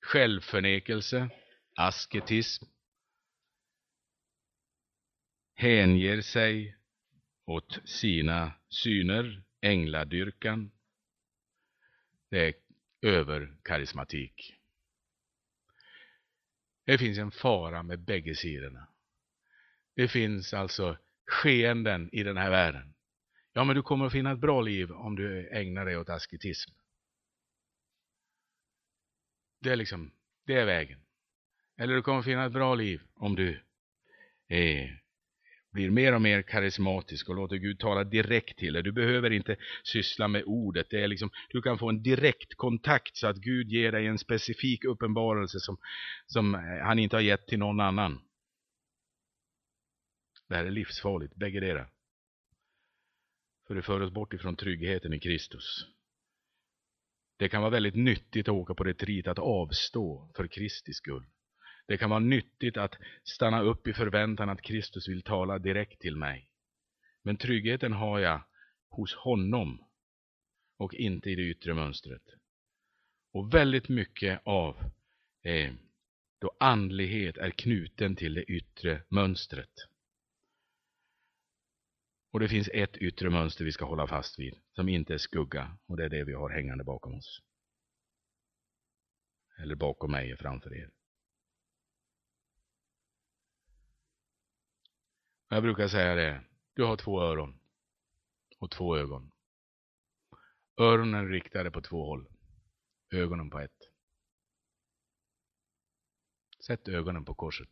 [0.00, 1.30] Självförnekelse
[1.80, 2.64] asketism,
[5.54, 6.76] hänger sig
[7.44, 10.70] åt sina syner, ängladyrkan.
[12.30, 12.54] Det är
[13.02, 14.56] överkarismatik.
[16.84, 18.88] Det finns en fara med bägge sidorna.
[19.94, 22.94] Det finns alltså skeenden i den här världen.
[23.52, 26.70] Ja, men du kommer att finna ett bra liv om du ägnar dig åt asketism.
[29.60, 30.12] Det är liksom,
[30.44, 31.00] det är vägen.
[31.80, 33.50] Eller du kommer finna ett bra liv om du
[34.48, 34.90] eh,
[35.72, 38.82] blir mer och mer karismatisk och låter Gud tala direkt till dig.
[38.82, 40.86] Du behöver inte syssla med ordet.
[40.90, 44.18] Det är liksom, du kan få en direkt kontakt så att Gud ger dig en
[44.18, 45.78] specifik uppenbarelse som,
[46.26, 48.20] som eh, han inte har gett till någon annan.
[50.48, 51.86] Det här är livsfarligt, bägge dera.
[53.66, 55.86] För det för oss bort ifrån tryggheten i Kristus.
[57.36, 61.26] Det kan vara väldigt nyttigt att åka på retreat, att avstå för Kristi skull.
[61.90, 66.16] Det kan vara nyttigt att stanna upp i förväntan att Kristus vill tala direkt till
[66.16, 66.50] mig.
[67.22, 68.42] Men tryggheten har jag
[68.88, 69.84] hos honom
[70.76, 72.22] och inte i det yttre mönstret.
[73.32, 74.76] Och väldigt mycket av
[75.42, 75.72] eh,
[76.38, 79.74] då andlighet är knuten till det yttre mönstret.
[82.32, 85.78] Och det finns ett yttre mönster vi ska hålla fast vid, som inte är skugga,
[85.86, 87.42] och det är det vi har hängande bakom oss.
[89.58, 90.90] Eller bakom mig och framför er.
[95.52, 96.44] Jag brukar säga det,
[96.74, 97.60] du har två öron
[98.58, 99.30] och två ögon.
[100.76, 102.28] Öronen riktade på två håll,
[103.10, 103.90] ögonen på ett.
[106.66, 107.68] Sätt ögonen på korset,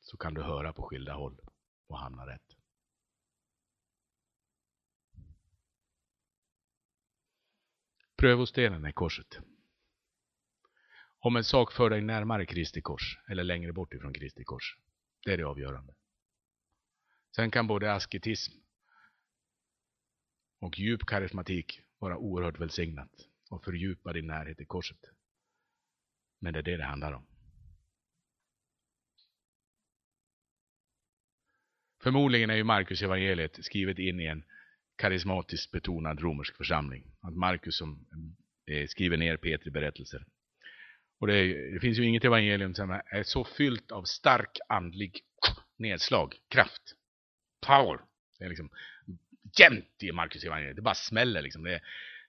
[0.00, 1.40] så kan du höra på skilda håll
[1.86, 2.56] och hamna rätt.
[8.16, 9.38] Prövostenen är korset.
[11.18, 14.78] Om en sak för dig närmare Kristi kors eller längre bort ifrån Kristi kors,
[15.24, 15.94] det är det avgörande.
[17.36, 18.52] Sen kan både asketism
[20.60, 23.10] och djup karismatik vara oerhört välsignat
[23.50, 24.98] och fördjupa din närhet till korset.
[26.40, 27.26] Men det är det det handlar om.
[32.02, 34.44] Förmodligen är ju Markus evangeliet skrivet in i en
[34.96, 37.04] karismatiskt betonad romersk församling.
[37.20, 38.06] Att Markus som
[38.66, 40.26] eh, skriver ner Petri berättelser.
[41.18, 45.20] Och det, är, det, finns ju inget evangelium som är så fyllt av stark andlig
[45.76, 46.96] nedslag, kraft,
[47.60, 47.98] power.
[48.38, 48.70] Det är liksom
[49.58, 50.76] jämt i Markus evangeliet.
[50.76, 51.62] Det bara smäller liksom.
[51.62, 51.82] Det är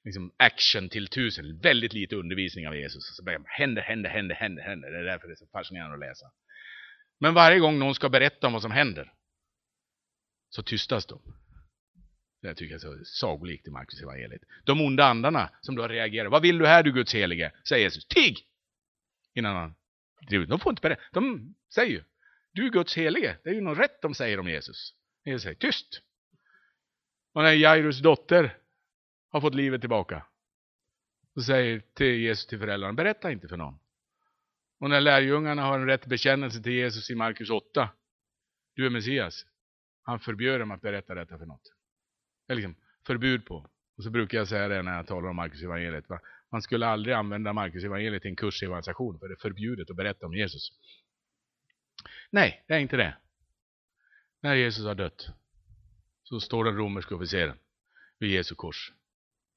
[0.03, 1.59] liksom action till tusen.
[1.59, 3.15] Väldigt lite undervisning av Jesus.
[3.15, 4.91] Så bara, händer, händer, händer, händer, händer.
[4.91, 6.25] Det är därför det är så fascinerande att läsa.
[7.19, 9.13] Men varje gång någon ska berätta om vad som händer
[10.49, 11.21] så tystas de.
[12.41, 14.41] Det tycker jag är så sagolikt i Markus evangeliet.
[14.63, 16.29] De onda andarna som då reagerar.
[16.29, 17.51] Vad vill du här du Guds helige?
[17.67, 18.05] Säger Jesus.
[18.05, 18.39] Tig!
[19.34, 19.75] Innan han
[20.27, 20.49] driver ut.
[20.49, 21.01] De får inte berätta.
[21.11, 22.03] De säger ju.
[22.53, 23.38] Du är Guds helige.
[23.43, 24.93] Det är ju något rätt de säger om Jesus
[25.26, 25.55] ner sig.
[25.55, 26.01] tyst.
[27.34, 28.57] Och när Jairus dotter
[29.30, 30.26] har fått livet tillbaka.
[31.34, 32.93] Så säger till Jesus till föräldrarna.
[32.93, 33.80] Berätta inte för någon.
[34.80, 37.89] Och när lärjungarna har en rätt bekännelse till Jesus i Markus 8.
[38.76, 39.45] Du är Messias.
[40.03, 41.74] Han förbjöd dem att berätta detta för något.
[42.47, 43.69] Det är liksom förbud på.
[43.97, 46.09] Och så brukar jag säga det när jag talar om Markus evangeliet.
[46.09, 46.19] Va?
[46.51, 49.89] Man skulle aldrig använda Markus evangeliet i en kurs i evangelisation, för det är förbjudet
[49.89, 50.72] att berätta om Jesus.
[52.30, 53.17] Nej, det är inte det.
[54.41, 55.27] När Jesus har dött
[56.23, 57.57] så står den romerske officeren
[58.19, 58.93] vid Jesu kors.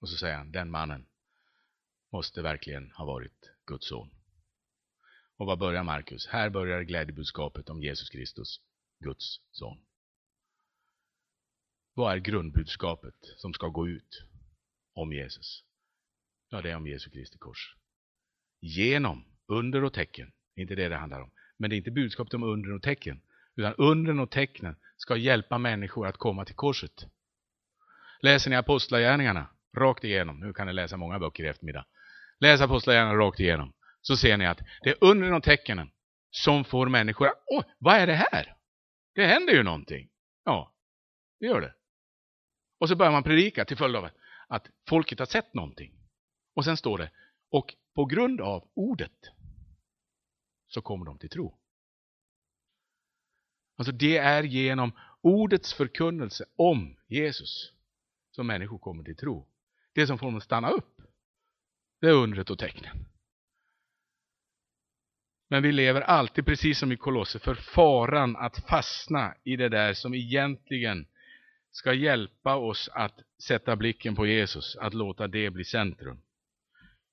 [0.00, 1.06] Och så säger han, den mannen
[2.12, 4.10] måste verkligen ha varit Guds son.
[5.36, 6.26] Och vad börjar Markus?
[6.26, 8.60] Här börjar glädjebudskapet om Jesus Kristus,
[8.98, 9.78] Guds son.
[11.94, 14.24] Vad är grundbudskapet som ska gå ut
[14.92, 15.64] om Jesus?
[16.48, 17.76] Ja, det är om Jesu Kristi kors.
[18.60, 21.30] Genom under och tecken, inte det det handlar om.
[21.56, 23.20] Men det är inte budskapet om under och tecken,
[23.56, 27.06] utan undren och tecknen ska hjälpa människor att komma till korset.
[28.20, 31.86] Läser ni Apostlagärningarna rakt igenom, nu kan ni läsa många böcker i eftermiddag.
[32.40, 35.90] Läs Apostlagärningarna rakt igenom, så ser ni att det är undren och tecknen
[36.30, 38.56] som får människor att, åh, vad är det här?
[39.14, 40.08] Det händer ju någonting.
[40.44, 40.74] Ja,
[41.40, 41.74] det gör det.
[42.78, 44.08] Och så börjar man predika till följd av
[44.48, 45.94] att folket har sett någonting.
[46.54, 47.10] Och sen står det,
[47.50, 49.30] och på grund av ordet
[50.68, 51.58] så kommer de till tro.
[53.76, 57.72] Alltså det är genom ordets förkunnelse om Jesus
[58.30, 59.46] som människor kommer till tro.
[59.92, 61.00] Det som får dem att stanna upp,
[62.00, 63.04] det är undret och tecknen.
[65.48, 69.94] Men vi lever alltid, precis som i Kolosser, för faran att fastna i det där
[69.94, 71.06] som egentligen
[71.70, 76.20] ska hjälpa oss att sätta blicken på Jesus, att låta det bli centrum.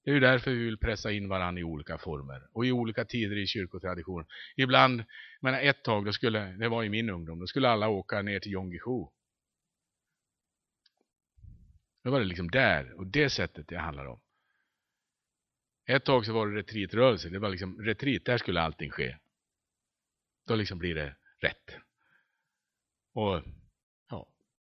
[0.04, 3.06] Det är ju därför vi vill pressa in varandra i olika former och i olika
[3.06, 4.28] tider i kyrkotraditionen.
[4.56, 5.04] Ibland,
[5.41, 8.39] men ett tag, då skulle, det var i min ungdom, då skulle alla åka ner
[8.39, 9.12] till Jongisho.
[12.04, 14.20] Då var det liksom där, och det sättet det handlar om.
[15.86, 19.18] Ett tag så var det retreatrörelse, det var liksom retreat, där skulle allting ske.
[20.47, 21.76] Då liksom blir det rätt.
[23.14, 23.43] Och
[24.10, 24.28] ja,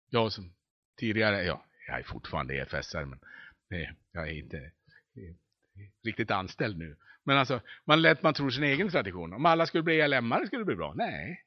[0.09, 0.53] jag som
[0.97, 3.19] tidigare, ja, jag är fortfarande EFS-are, men
[3.69, 4.71] nej, jag är inte
[6.03, 6.97] riktigt anställd nu.
[7.23, 9.33] Men alltså, man lät man tro sin egen tradition.
[9.33, 10.93] Om alla skulle bli ELM-are skulle det bli bra.
[10.93, 11.45] Nej.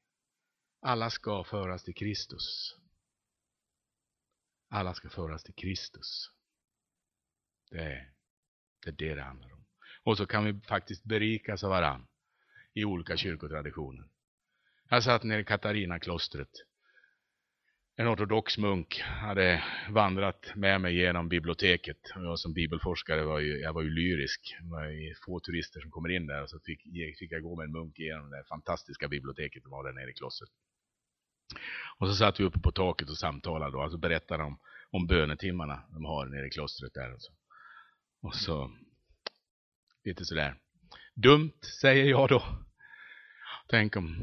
[0.81, 2.77] Alla ska föras till Kristus.
[4.69, 6.31] Alla ska föras till Kristus.
[7.71, 8.13] Det är,
[8.85, 9.65] det är det det handlar om.
[10.03, 12.07] Och så kan vi faktiskt berikas av varann
[12.75, 14.09] i olika kyrkotraditioner.
[14.89, 16.51] Jag satt nere i Katarina-klostret
[18.01, 22.13] en ortodox munk hade vandrat med mig genom biblioteket.
[22.17, 24.57] Och jag som bibelforskare var ju, jag var ju lyrisk.
[24.61, 26.83] Det var ju få turister som kommer in där och så fick,
[27.19, 30.13] fick jag gå med en munk genom det fantastiska biblioteket som var där nere i
[30.13, 30.51] klostret.
[31.99, 34.59] Och så satt vi uppe på taket och samtalade och alltså berättade om,
[34.91, 37.15] om bönetimmarna de har nere i klostret där.
[37.15, 37.33] Och så,
[38.23, 38.71] och så
[40.05, 40.55] lite sådär.
[41.15, 42.43] Dumt, säger jag då.
[43.69, 44.17] Tänk om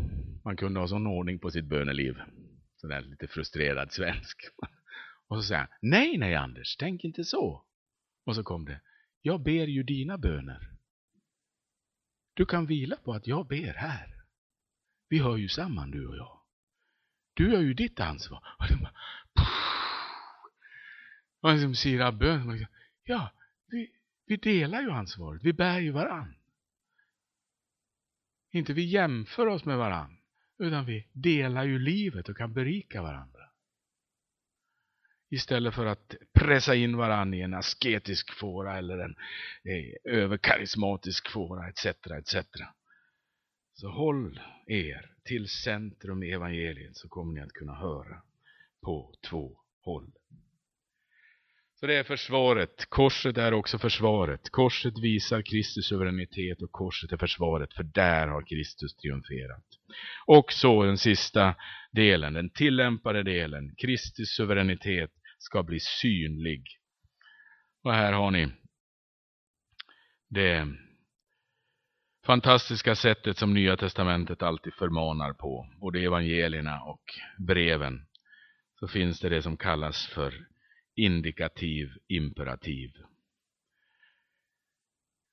[0.43, 2.15] man kunde ha sån ordning på sitt böneliv.
[2.77, 4.37] Sådär lite frustrerad svensk.
[5.27, 7.65] Och så säger han, nej, nej Anders, tänk inte så.
[8.25, 8.81] Och så kom det,
[9.21, 10.77] jag ber ju dina böner.
[12.33, 14.23] Du kan vila på att jag ber här.
[15.09, 16.41] Vi hör ju samman du och jag.
[17.33, 18.43] Du har ju ditt ansvar.
[18.59, 18.93] Och de bara,
[21.41, 22.49] och liksom sirar bön.
[22.49, 22.73] Liksom,
[23.03, 23.31] ja,
[23.67, 23.91] vi,
[24.25, 25.43] vi delar ju ansvaret.
[25.43, 26.35] Vi bär ju varann.
[28.51, 30.16] Inte vi jämför oss med varann.
[30.59, 33.41] Utan vi delar ju livet och kan berika varandra.
[35.29, 39.15] Istället för att pressa in varandra i en asketisk fåra eller en
[39.63, 41.85] eh, överkarismatisk fåra etc.
[41.85, 42.35] etc.
[43.73, 48.21] Så håll er till centrum i evangeliet så kommer ni att kunna höra
[48.81, 50.11] på två håll.
[51.79, 52.85] Så det är försvaret.
[52.89, 54.49] Korset är också försvaret.
[54.49, 59.65] Korset visar Kristus suveränitet och korset är försvaret, för där har Kristus triumferat.
[60.25, 61.55] Och så den sista
[61.91, 63.75] delen, den tillämpade delen.
[63.75, 66.63] Kristi suveränitet ska bli synlig.
[67.83, 68.47] Och här har ni
[70.29, 70.67] det
[72.25, 75.69] fantastiska sättet som Nya Testamentet alltid förmanar på.
[75.81, 77.03] Både evangelierna och
[77.37, 78.05] breven.
[78.79, 80.47] Så finns det det som kallas för
[80.97, 82.91] indikativ imperativ.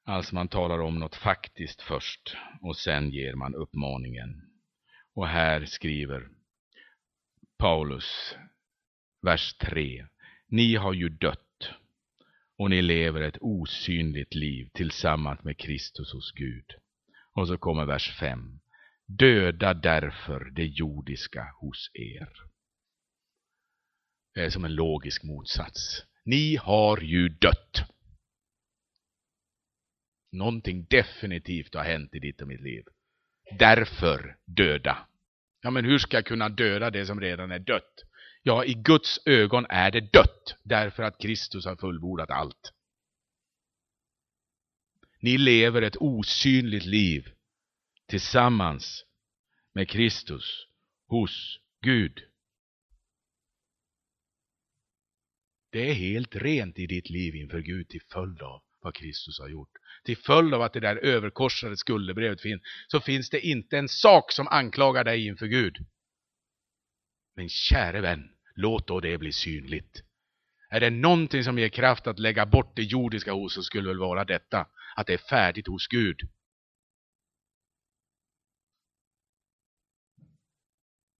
[0.04, 4.42] Alltså man talar om något faktiskt först och sen ger man uppmaningen.
[5.14, 6.28] Och här skriver
[7.58, 8.36] Paulus,
[9.22, 10.06] vers 3.
[10.46, 11.70] Ni har ju dött
[12.56, 16.74] och ni lever ett osynligt liv tillsammans med Kristus hos Gud.
[17.32, 18.60] Och så kommer vers 5.
[19.06, 22.53] Döda därför det jordiska hos er.
[24.34, 26.02] Det är som en logisk motsats.
[26.24, 27.84] Ni har ju dött.
[30.32, 32.84] Någonting definitivt har hänt i ditt och mitt liv.
[33.58, 35.06] Därför döda.
[35.60, 38.04] Ja, men hur ska jag kunna döda det som redan är dött?
[38.42, 42.72] Ja, i Guds ögon är det dött, därför att Kristus har fullbordat allt.
[45.20, 47.28] Ni lever ett osynligt liv
[48.06, 49.04] tillsammans
[49.74, 50.66] med Kristus
[51.08, 52.33] hos Gud.
[55.74, 59.48] Det är helt rent i ditt liv inför Gud till följd av vad Kristus har
[59.48, 59.70] gjort.
[60.04, 64.32] Till följd av att det där överkorsade skuldebrevet finns, så finns det inte en sak
[64.32, 65.76] som anklagar dig inför Gud.
[67.36, 70.02] Men käre vän, låt då det bli synligt.
[70.68, 73.98] Är det någonting som ger kraft att lägga bort det jordiska hos så skulle väl
[73.98, 74.66] vara detta,
[74.96, 76.20] att det är färdigt hos Gud.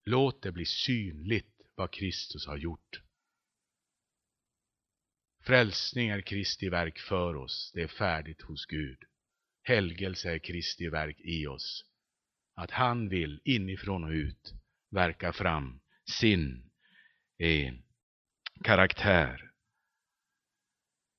[0.05, 3.01] Låt det bli synligt vad Kristus har gjort.
[5.47, 8.99] Frälsning är Kristi verk för oss, det är färdigt hos Gud.
[9.63, 11.85] Helgelse är Kristi verk i oss.
[12.55, 14.55] Att han vill inifrån och ut
[14.91, 15.81] verka fram
[16.11, 16.71] sin
[17.39, 17.75] eh,
[18.63, 19.51] karaktär.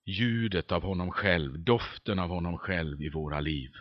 [0.05, 3.71] Ljudet av honom själv, doften av honom själv i våra liv.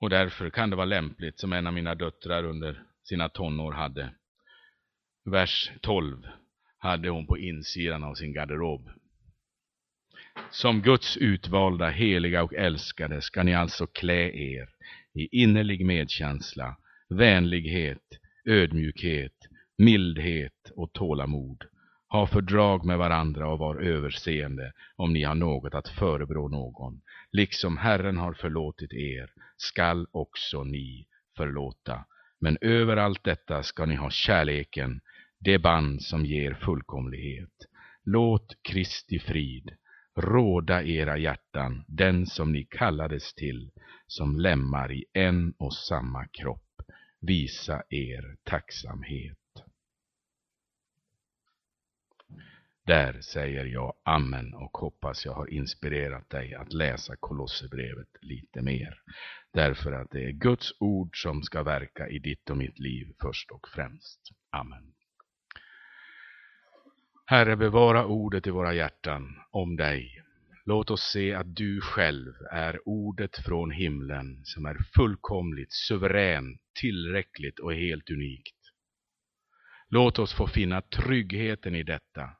[0.00, 4.14] Och därför kan det vara lämpligt, som en av mina döttrar under sina tonår hade,
[5.24, 6.26] vers 12
[6.78, 8.90] hade hon på insidan av sin garderob.
[10.50, 14.68] Som Guds utvalda, heliga och älskade ska ni alltså klä er
[15.14, 16.76] i innerlig medkänsla,
[17.08, 19.48] vänlighet, ödmjukhet,
[19.78, 21.64] mildhet och tålamod.
[22.08, 27.00] Ha fördrag med varandra och var överseende om ni har något att förebrå någon.
[27.32, 31.06] Liksom Herren har förlåtit er skall också ni
[31.36, 32.04] förlåta.
[32.40, 35.00] Men över allt detta ska ni ha kärleken,
[35.38, 37.66] det band som ger fullkomlighet.
[38.04, 39.70] Låt Kristi frid
[40.16, 43.70] råda era hjärtan, den som ni kallades till,
[44.06, 46.82] som lämmar i en och samma kropp.
[47.20, 49.38] Visa er tacksamhet.
[52.86, 59.02] Där säger jag amen och hoppas jag har inspirerat dig att läsa Kolosserbrevet lite mer.
[59.52, 63.50] Därför att det är Guds ord som ska verka i ditt och mitt liv först
[63.50, 64.20] och främst.
[64.50, 64.97] Amen.
[67.30, 70.22] Herre, bevara ordet i våra hjärtan om dig.
[70.64, 77.58] Låt oss se att du själv är ordet från himlen som är fullkomligt, suveränt, tillräckligt
[77.58, 78.56] och helt unikt.
[79.88, 82.30] Låt oss få finna tryggheten i detta,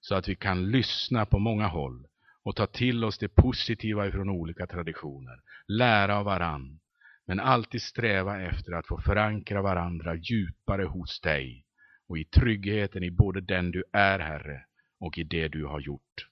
[0.00, 2.06] så att vi kan lyssna på många håll
[2.42, 6.80] och ta till oss det positiva ifrån olika traditioner, lära av varann,
[7.26, 11.64] men alltid sträva efter att få förankra varandra djupare hos dig
[12.12, 14.64] och i tryggheten i både den du är, Herre,
[15.00, 16.28] och i det du har gjort.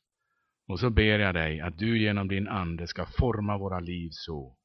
[0.66, 4.57] Och så ber jag dig att du genom din Ande ska forma våra liv så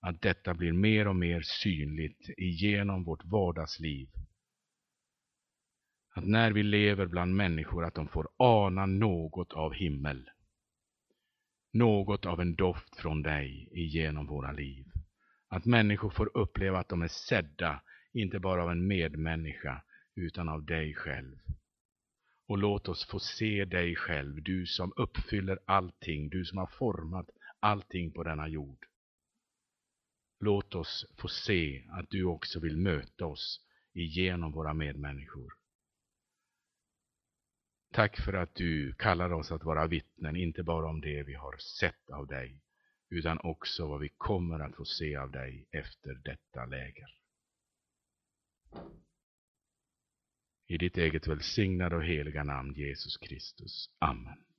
[0.00, 4.08] att detta blir mer och mer synligt igenom vårt vardagsliv.
[6.14, 10.30] Att när vi lever bland människor att de får ana något av himmel.
[11.72, 14.86] Något av en doft från dig igenom våra liv.
[15.48, 17.82] Att människor får uppleva att de är sedda,
[18.12, 19.82] inte bara av en medmänniska,
[20.14, 21.38] utan av dig själv.
[22.46, 27.30] Och låt oss få se dig själv, du som uppfyller allting, du som har format
[27.60, 28.86] allting på denna jord.
[30.40, 33.60] Låt oss få se att du också vill möta oss
[33.92, 35.52] igenom våra medmänniskor.
[37.92, 41.56] Tack för att du kallar oss att vara vittnen, inte bara om det vi har
[41.56, 42.62] sett av dig,
[43.08, 47.16] utan också vad vi kommer att få se av dig efter detta läger.
[50.70, 53.90] I ditt eget välsignade och heliga namn Jesus Kristus.
[53.98, 54.49] Amen.